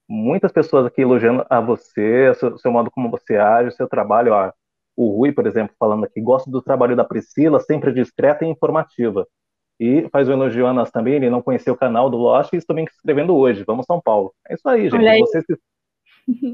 [0.09, 3.87] Muitas pessoas aqui elogiando a você, o seu, seu modo como você age, o seu
[3.87, 4.51] trabalho, ó,
[4.97, 9.27] o Rui, por exemplo, falando aqui, gosto do trabalho da Priscila, sempre discreta e informativa.
[9.79, 12.57] E faz o elogio a nós também, ele não conheceu o canal do Lost e
[12.57, 13.63] estou me inscrevendo hoje.
[13.65, 14.33] Vamos São Paulo.
[14.49, 15.07] É isso aí, gente.
[15.07, 15.19] Aí.
[15.19, 15.57] Vocês, que,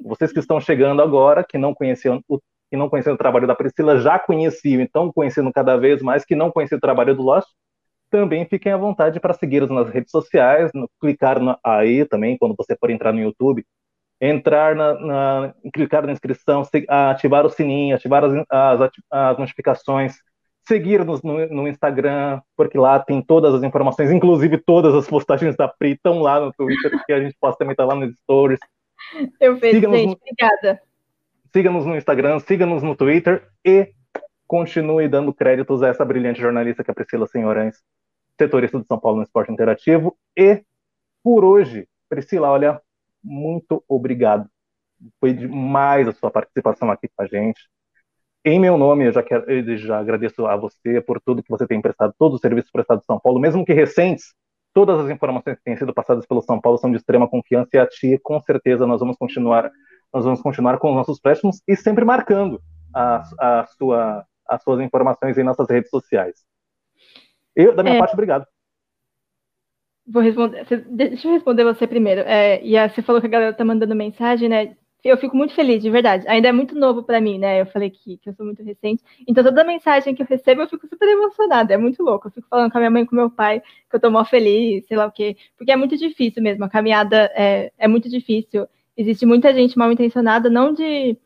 [0.04, 2.40] vocês que estão chegando agora, que não conheciam o
[2.70, 6.36] que não conheciam o trabalho da Priscila já conheciam, então conhecendo cada vez mais, que
[6.36, 7.48] não conheciam o trabalho do Lost,
[8.16, 12.56] também fiquem à vontade para seguir nas redes sociais, no, clicar na, aí também, quando
[12.56, 13.66] você for entrar no YouTube,
[14.22, 20.16] entrar na, na clicar na inscrição, se, ativar o sininho, ativar as, as, as notificações,
[20.66, 25.68] seguir-nos no, no, Instagram, porque lá tem todas as informações, inclusive todas as postagens da
[25.68, 28.60] Pri estão lá no Twitter, que a gente possa também estar lá nos stories.
[29.42, 30.82] Eu vejo, gente, no, obrigada.
[31.52, 33.90] Siga-nos no Instagram, siga-nos no Twitter e
[34.48, 37.84] continue dando créditos a essa brilhante jornalista que é a Priscila Senhorães,
[38.40, 40.18] setorista do São Paulo no Esporte Interativo.
[40.38, 40.64] E
[41.24, 42.82] por hoje, Priscila, olha,
[43.24, 44.48] muito obrigado.
[45.20, 47.68] Foi demais a sua participação aqui com a gente.
[48.44, 51.66] Em meu nome, eu já, quero, eu já agradeço a você por tudo que você
[51.66, 54.36] tem prestado, todos os serviços prestados em São Paulo, mesmo que recentes,
[54.72, 57.80] todas as informações que têm sido passadas pelo São Paulo são de extrema confiança e
[57.80, 59.72] a ti, com certeza, nós vamos continuar,
[60.14, 62.62] nós vamos continuar com os nossos préstimos e sempre marcando
[62.94, 66.46] a, a sua, as suas informações em nossas redes sociais.
[67.56, 68.00] Eu, da minha é.
[68.00, 68.46] parte, obrigado.
[70.08, 70.66] Vou responder.
[70.90, 72.22] Deixa eu responder você primeiro.
[72.22, 74.76] É, e você falou que a galera tá mandando mensagem, né?
[75.04, 76.28] Eu fico muito feliz, de verdade.
[76.28, 77.62] Ainda é muito novo para mim, né?
[77.62, 79.04] Eu falei que, que eu sou muito recente.
[79.28, 81.74] Então, toda mensagem que eu recebo, eu fico super emocionada.
[81.74, 82.28] É muito louco.
[82.28, 84.26] Eu fico falando com a minha mãe e com meu pai que eu tô mó
[84.26, 85.38] feliz, sei lá o quê.
[85.58, 86.66] Porque é muito difícil mesmo.
[86.66, 88.68] A caminhada é, é muito difícil.
[88.98, 91.18] Existe muita gente mal intencionada, não de,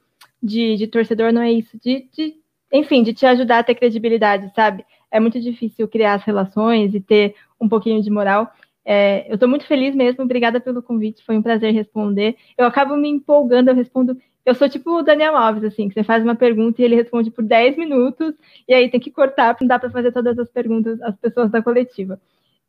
[0.44, 1.78] de, de torcedor, não é isso.
[1.82, 2.36] De, de,
[2.74, 4.86] enfim, de te ajudar a ter credibilidade, sabe?
[5.12, 8.52] É muito difícil criar as relações e ter um pouquinho de moral.
[8.86, 12.36] É, eu estou muito feliz mesmo, obrigada pelo convite, foi um prazer responder.
[12.58, 14.18] Eu acabo me empolgando, eu respondo.
[14.46, 17.30] Eu sou tipo o Daniel Alves, assim, que você faz uma pergunta e ele responde
[17.30, 18.34] por 10 minutos,
[18.68, 21.62] e aí tem que cortar, não dá para fazer todas as perguntas às pessoas da
[21.62, 22.20] coletiva.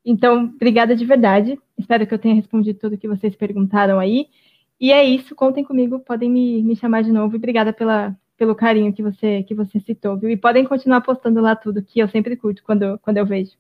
[0.05, 1.59] Então, obrigada de verdade.
[1.79, 4.29] Espero que eu tenha respondido tudo que vocês perguntaram aí.
[4.81, 7.35] E é isso, contem comigo, podem me, me chamar de novo.
[7.35, 10.31] E obrigada pela, pelo carinho que você, que você citou, viu?
[10.31, 13.53] E podem continuar postando lá tudo, que eu sempre curto quando, quando eu vejo.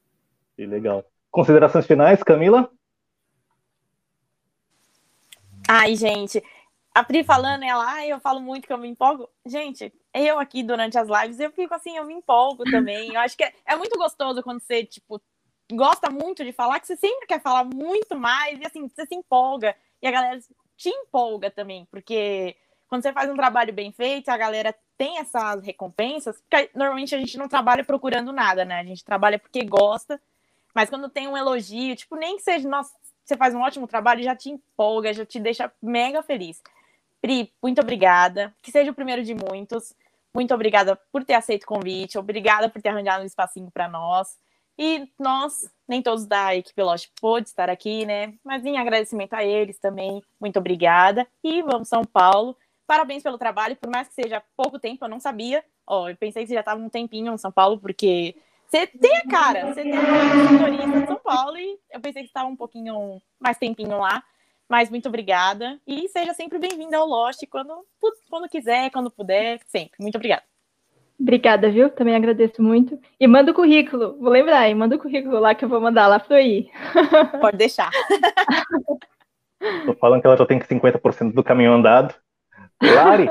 [0.57, 1.05] Que legal.
[1.31, 2.73] Considerações finais, Camila?
[5.69, 6.43] Ai, gente,
[6.95, 9.29] a Pri falando, ela, ai, eu falo muito que eu me empolgo.
[9.45, 13.13] Gente, eu aqui durante as lives, eu fico assim, eu me empolgo também.
[13.13, 15.21] Eu acho que é, é muito gostoso quando você, tipo,
[15.71, 19.15] gosta muito de falar, que você sempre quer falar muito mais, e assim, você se
[19.15, 20.41] empolga, e a galera
[20.75, 22.57] te empolga também, porque
[22.91, 27.19] quando você faz um trabalho bem feito, a galera tem essas recompensas, porque normalmente a
[27.19, 28.81] gente não trabalha procurando nada, né?
[28.81, 30.21] A gente trabalha porque gosta
[30.75, 34.23] mas quando tem um elogio, tipo, nem que seja, nossa, você faz um ótimo trabalho,
[34.23, 36.63] já te empolga, já te deixa mega feliz.
[37.21, 38.55] Pri, muito obrigada.
[38.63, 39.93] Que seja o primeiro de muitos.
[40.35, 42.19] Muito obrigada por ter aceito o convite.
[42.19, 44.37] Obrigada por ter arranjado um espacinho para nós.
[44.79, 48.35] E nós, nem todos da equipe Lost pôde estar aqui, né?
[48.43, 51.27] Mas em agradecimento a eles também, muito obrigada.
[51.45, 52.57] E vamos São Paulo.
[52.91, 55.63] Parabéns pelo trabalho, por mais que seja pouco tempo, eu não sabia.
[55.87, 58.35] Ó, eu pensei que você já estava um tempinho em São Paulo, porque
[58.67, 62.01] você tem a cara, você tem a cara de motorista de São Paulo e eu
[62.01, 64.25] pensei que estava um pouquinho mais tempinho lá.
[64.69, 65.79] Mas muito obrigada.
[65.87, 67.87] E seja sempre bem-vinda ao Lost quando,
[68.29, 69.93] quando quiser, quando puder, sempre.
[70.01, 70.43] Muito obrigada.
[71.17, 71.91] Obrigada, viu?
[71.91, 72.99] Também agradeço muito.
[73.21, 74.19] E manda o currículo.
[74.19, 74.75] Vou lembrar, hein?
[74.75, 76.69] Manda o currículo lá que eu vou mandar lá para ir.
[77.41, 77.93] Pode deixar.
[79.87, 82.17] Tô falando que ela já tem 50% do caminho andado.
[82.83, 83.29] Lari,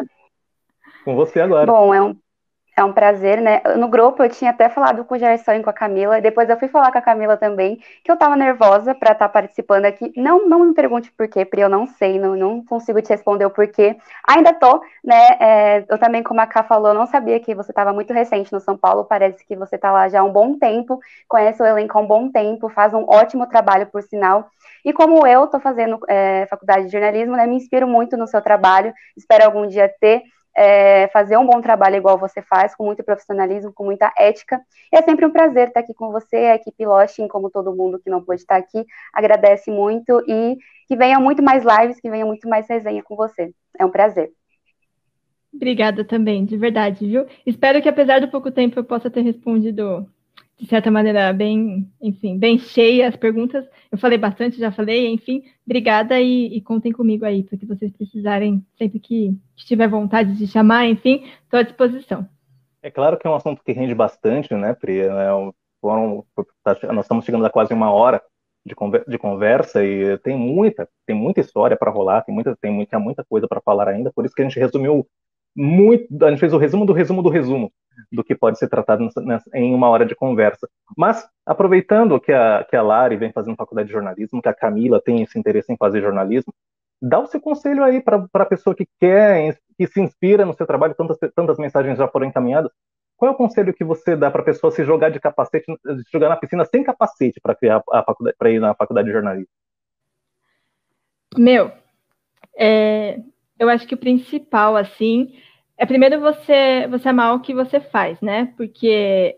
[1.03, 1.71] com você agora.
[1.71, 2.15] Bom, é um
[2.79, 3.61] é um prazer, né?
[3.77, 6.49] No grupo eu tinha até falado com o Gerson e com a Camila, e depois
[6.49, 9.85] eu fui falar com a Camila também, que eu tava nervosa para estar tá participando
[9.85, 10.13] aqui.
[10.15, 13.45] Não, não me pergunte por quê, Pri, eu não sei, não, não consigo te responder
[13.45, 13.97] o porquê.
[14.27, 15.27] Ainda tô, né?
[15.39, 18.59] É, eu também, como a Ká falou, não sabia que você estava muito recente no
[18.59, 21.97] São Paulo, parece que você tá lá já há um bom tempo, conhece o elenco
[21.97, 24.49] há um bom tempo, faz um ótimo trabalho, por sinal.
[24.85, 28.41] E como eu estou fazendo é, faculdade de jornalismo, né, me inspiro muito no seu
[28.41, 30.23] trabalho, espero algum dia ter
[30.59, 34.59] é, fazer um bom trabalho igual você faz, com muito profissionalismo, com muita ética.
[34.91, 37.97] E é sempre um prazer estar aqui com você, a equipe Loshin, como todo mundo
[37.97, 42.25] que não pôde estar aqui, agradece muito e que venha muito mais lives, que venha
[42.25, 43.53] muito mais resenha com você.
[43.79, 44.33] É um prazer.
[45.53, 47.25] Obrigada também, de verdade, viu?
[47.45, 50.05] Espero que apesar do pouco tempo eu possa ter respondido
[50.59, 53.65] de certa maneira, bem, enfim, bem cheia as perguntas.
[53.91, 57.91] Eu falei bastante, já falei, enfim, obrigada e, e contem comigo aí, para que vocês
[57.93, 62.27] precisarem, sempre que tiver vontade de chamar, enfim, estou à disposição.
[62.81, 64.99] É claro que é um assunto que rende bastante, né, Pri?
[64.99, 65.31] É
[65.81, 66.25] foram,
[66.61, 68.21] tá, nós estamos chegando a quase uma hora
[68.65, 68.75] de,
[69.07, 73.23] de conversa e tem muita, tem muita história para rolar, tem muita, tem muita, muita
[73.23, 75.07] coisa para falar ainda, por isso que a gente resumiu
[75.61, 77.71] muito, a gente fez o resumo do resumo do resumo
[78.11, 80.69] do que pode ser tratado nessa, em uma hora de conversa.
[80.97, 85.01] Mas, aproveitando que a, que a Lari vem fazendo faculdade de jornalismo, que a Camila
[85.01, 86.53] tem esse interesse em fazer jornalismo,
[87.01, 90.67] Dá o seu conselho aí para a pessoa que quer, que se inspira no seu
[90.67, 92.71] trabalho, tantas, tantas mensagens já foram encaminhadas.
[93.15, 95.65] Qual é o conselho que você dá para a pessoa se jogar de capacete,
[96.11, 99.51] jogar na piscina sem capacete para ir na faculdade de jornalismo?
[101.37, 101.71] Meu,
[102.57, 103.19] é,
[103.57, 105.33] eu acho que o principal, assim,
[105.79, 108.53] é primeiro você, você amar o que você faz, né?
[108.57, 109.37] Porque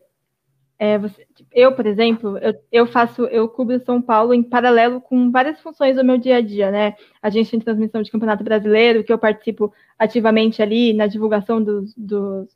[0.79, 5.29] é, você, eu, por exemplo, eu, eu, faço, eu cubro São Paulo em paralelo com
[5.29, 6.95] várias funções do meu dia a dia, né?
[7.21, 11.93] A gente tem transmissão de Campeonato Brasileiro, que eu participo ativamente ali na divulgação dos,
[11.95, 12.49] dos,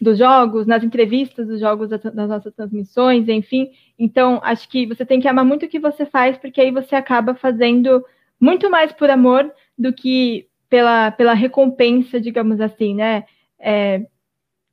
[0.00, 3.72] dos jogos, nas entrevistas dos jogos das nossas transmissões, enfim.
[3.98, 6.96] Então, acho que você tem que amar muito o que você faz, porque aí você
[6.96, 8.02] acaba fazendo
[8.40, 13.24] muito mais por amor do que pela, pela recompensa, digamos assim, né?
[13.58, 14.06] É,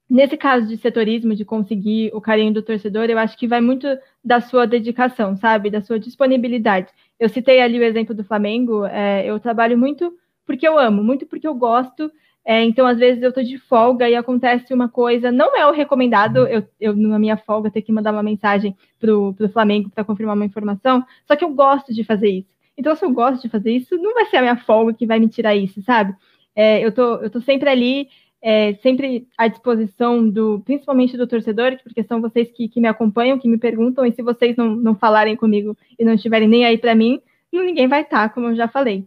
[0.10, 3.86] nesse caso de setorismo, de conseguir o carinho do torcedor, eu acho que vai muito
[4.24, 5.70] da sua dedicação, sabe?
[5.70, 6.88] Da sua disponibilidade.
[7.20, 10.14] Eu citei ali o exemplo do Flamengo, é, eu trabalho muito
[10.46, 12.10] porque eu amo, muito porque eu gosto.
[12.46, 15.74] É, então, às vezes, eu tô de folga e acontece uma coisa, não é o
[15.74, 20.06] recomendado, eu, eu na minha folga, ter que mandar uma mensagem pro, pro Flamengo para
[20.06, 22.59] confirmar uma informação, só que eu gosto de fazer isso.
[22.80, 25.20] Então, se eu gosto de fazer isso, não vai ser a minha folga que vai
[25.20, 26.16] me tirar isso, sabe?
[26.56, 28.08] É, eu, tô, eu tô sempre ali
[28.42, 33.38] é, sempre à disposição do, principalmente do torcedor, porque são vocês que, que me acompanham,
[33.38, 36.78] que me perguntam, e se vocês não, não falarem comigo e não estiverem nem aí
[36.78, 37.22] para mim,
[37.52, 39.06] ninguém vai estar, tá, como eu já falei.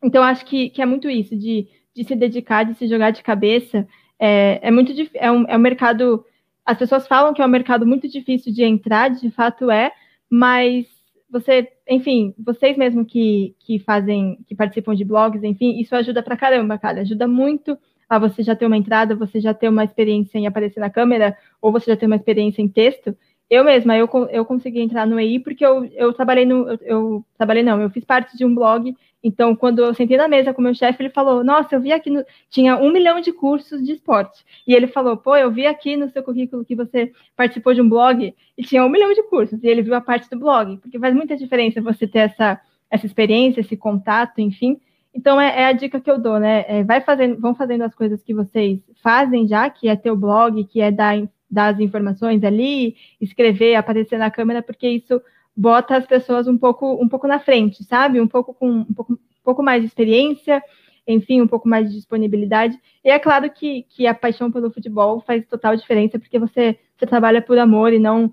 [0.00, 3.22] Então, acho que, que é muito isso, de, de se dedicar, de se jogar de
[3.22, 3.84] cabeça.
[4.16, 6.24] É, é muito é um, é um mercado.
[6.64, 9.90] As pessoas falam que é um mercado muito difícil de entrar, de fato é,
[10.30, 10.86] mas
[11.32, 16.36] você, enfim, vocês mesmo que, que fazem, que participam de blogs, enfim, isso ajuda pra
[16.36, 17.00] caramba, cara.
[17.00, 17.78] Ajuda muito
[18.12, 21.34] ah, você já tem uma entrada, você já tem uma experiência em aparecer na câmera,
[21.62, 23.16] ou você já tem uma experiência em texto.
[23.50, 26.68] Eu mesma, eu, eu consegui entrar no EI porque eu, eu trabalhei no.
[26.68, 28.94] Eu, eu, trabalhei, não, eu fiz parte de um blog.
[29.22, 31.92] Então, quando eu sentei na mesa com o meu chefe, ele falou: Nossa, eu vi
[31.92, 34.44] aqui, no, tinha um milhão de cursos de esporte.
[34.66, 37.88] E ele falou: Pô, eu vi aqui no seu currículo que você participou de um
[37.88, 39.62] blog e tinha um milhão de cursos.
[39.62, 43.06] E ele viu a parte do blog, porque faz muita diferença você ter essa, essa
[43.06, 44.80] experiência, esse contato, enfim.
[45.14, 46.64] Então é, é, a dica que eu dou, né?
[46.66, 50.16] É, vai fazendo, vão fazendo as coisas que vocês fazem já, que é ter o
[50.16, 51.16] blog, que é dar,
[51.52, 55.20] dar as informações ali, escrever, aparecer na câmera, porque isso
[55.54, 58.18] bota as pessoas um pouco, um pouco na frente, sabe?
[58.18, 60.62] Um pouco com um pouco, um pouco mais de experiência,
[61.06, 62.78] enfim, um pouco mais de disponibilidade.
[63.04, 67.06] E é claro que, que a paixão pelo futebol faz total diferença, porque você, você
[67.06, 68.32] trabalha por amor e não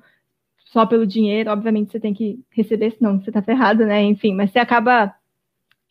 [0.67, 1.51] só pelo dinheiro.
[1.51, 4.01] Obviamente você tem que receber, senão você tá ferrado, né?
[4.01, 5.13] Enfim, mas você acaba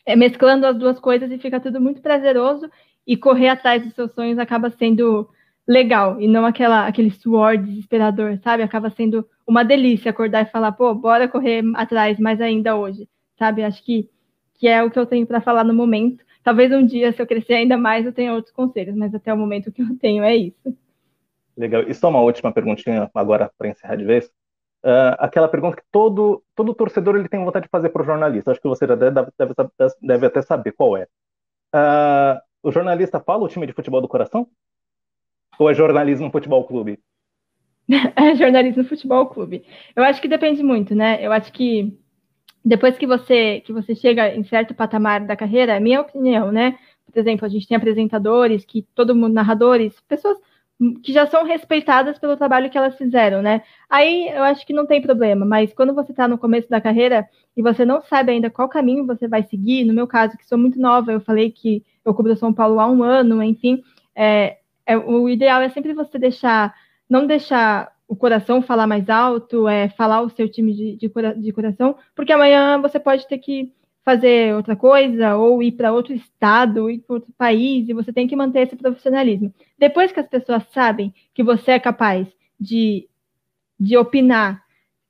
[0.07, 2.71] é, mesclando as duas coisas e fica tudo muito prazeroso
[3.07, 5.29] e correr atrás dos seus sonhos acaba sendo
[5.69, 8.63] legal e não aquela aquele suor desesperador, sabe?
[8.63, 13.07] Acaba sendo uma delícia acordar e falar, pô, bora correr atrás mais ainda hoje,
[13.39, 13.63] sabe?
[13.63, 14.09] Acho que
[14.55, 16.25] que é o que eu tenho para falar no momento.
[16.43, 19.37] Talvez um dia, se eu crescer ainda mais, eu tenha outros conselhos, mas até o
[19.37, 20.77] momento que eu tenho é isso.
[21.57, 21.83] Legal.
[21.83, 24.27] E só uma última perguntinha agora para encerrar de vez
[24.85, 28.51] uh, aquela pergunta que todo, todo torcedor ele tem vontade de fazer para o jornalista.
[28.51, 29.55] Acho que você já deve, deve,
[30.01, 31.07] deve até saber qual é.
[31.75, 34.49] Uh, o jornalista fala o time de futebol do coração?
[35.59, 36.99] Ou é jornalismo futebol clube?
[38.17, 39.65] é jornalismo futebol clube.
[39.97, 41.19] Eu acho que depende muito, né?
[41.21, 41.97] Eu acho que
[42.65, 46.79] depois que você que você chega em certo patamar da carreira, é minha opinião, né?
[47.11, 50.39] Por exemplo, a gente tem apresentadores que todo mundo narradores, pessoas
[51.03, 53.63] que já são respeitadas pelo trabalho que elas fizeram, né?
[53.91, 57.29] Aí eu acho que não tem problema, mas quando você está no começo da carreira
[57.57, 60.57] e você não sabe ainda qual caminho você vai seguir, no meu caso, que sou
[60.57, 63.83] muito nova, eu falei que eu cubro São Paulo há um ano, enfim,
[64.15, 64.58] é,
[64.89, 66.75] é, o ideal é sempre você deixar,
[67.09, 71.13] não deixar o coração falar mais alto, é, falar o seu time de, de,
[71.43, 73.71] de coração, porque amanhã você pode ter que
[74.03, 78.27] fazer outra coisa, ou ir para outro estado, ir para outro país, e você tem
[78.27, 79.53] que manter esse profissionalismo.
[79.79, 82.27] Depois que as pessoas sabem que você é capaz
[82.59, 83.07] de,
[83.79, 84.63] de opinar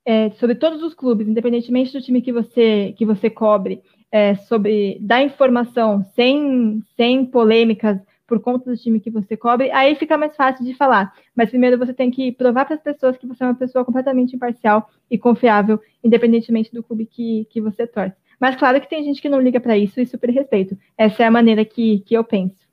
[0.04, 4.98] é, sobre todos os clubes, independentemente do time que você, que você cobre, é, sobre
[5.00, 10.36] dar informação sem, sem polêmicas por conta do time que você cobre, aí fica mais
[10.36, 11.12] fácil de falar.
[11.34, 14.36] Mas primeiro você tem que provar para as pessoas que você é uma pessoa completamente
[14.36, 18.14] imparcial e confiável, independentemente do clube que, que você torce.
[18.38, 20.78] Mas claro que tem gente que não liga para isso e super respeito.
[20.96, 22.68] Essa é a maneira que, que eu penso.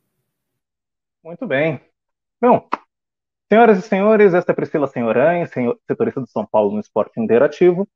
[1.24, 1.80] Muito bem.
[2.40, 2.68] Bom,
[3.52, 5.46] senhoras e senhores, esta é Priscila Senhoran,
[5.88, 7.88] setorista de São Paulo no Esporte Interativo.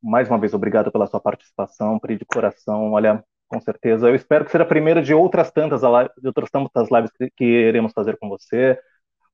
[0.00, 2.92] Mais uma vez, obrigado pela sua participação, Pri, de coração.
[2.92, 4.08] Olha, com certeza.
[4.08, 7.44] Eu espero que seja a primeira de outras tantas, de outras tantas lives que, que
[7.44, 8.78] iremos fazer com você,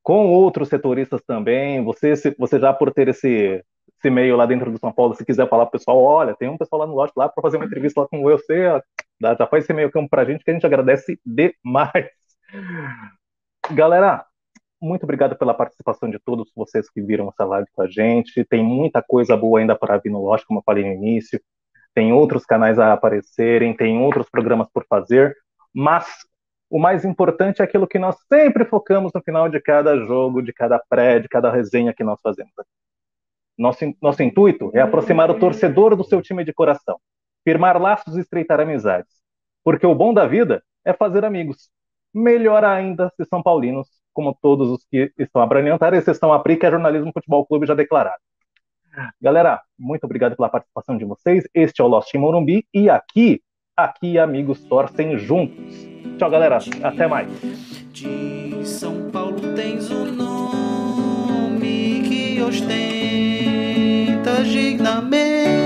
[0.03, 1.83] com outros setoristas também.
[1.85, 3.65] Você, você já por ter esse
[4.05, 6.81] e-mail lá dentro do São Paulo, se quiser falar pro pessoal, olha, tem um pessoal
[6.81, 8.83] lá no lote lá para fazer uma entrevista lá com você,
[9.21, 12.09] Dá, já faz esse meio campo pra gente que a gente agradece demais.
[13.71, 14.27] Galera,
[14.81, 18.45] muito obrigado pela participação de todos vocês que viram essa live com a gente.
[18.45, 21.41] Tem muita coisa boa ainda para vir no Loja, como eu falei no início.
[21.95, 25.37] Tem outros canais a aparecerem, tem outros programas por fazer,
[25.75, 26.07] mas
[26.71, 30.53] o mais importante é aquilo que nós sempre focamos no final de cada jogo, de
[30.53, 32.53] cada pré, de cada resenha que nós fazemos.
[33.59, 36.99] Nosso, nosso intuito é aproximar o torcedor do seu time de coração,
[37.45, 39.13] firmar laços e estreitar amizades.
[39.63, 41.71] Porque o bom da vida é fazer amigos.
[42.15, 46.57] Melhor ainda se são paulinos como todos os que estão a brilhantar, exceção a PRI,
[46.57, 48.21] que é Jornalismo Futebol Clube já declarado.
[49.21, 51.45] Galera, muito obrigado pela participação de vocês.
[51.55, 53.41] Este é o Lost em Morumbi e aqui,
[53.77, 55.75] aqui amigos torcem juntos.
[56.19, 56.59] Tchau, galera.
[56.83, 57.29] Até mais.
[57.93, 62.73] De São Paulo tens o nome que ostenta
[64.45, 65.62] dignamente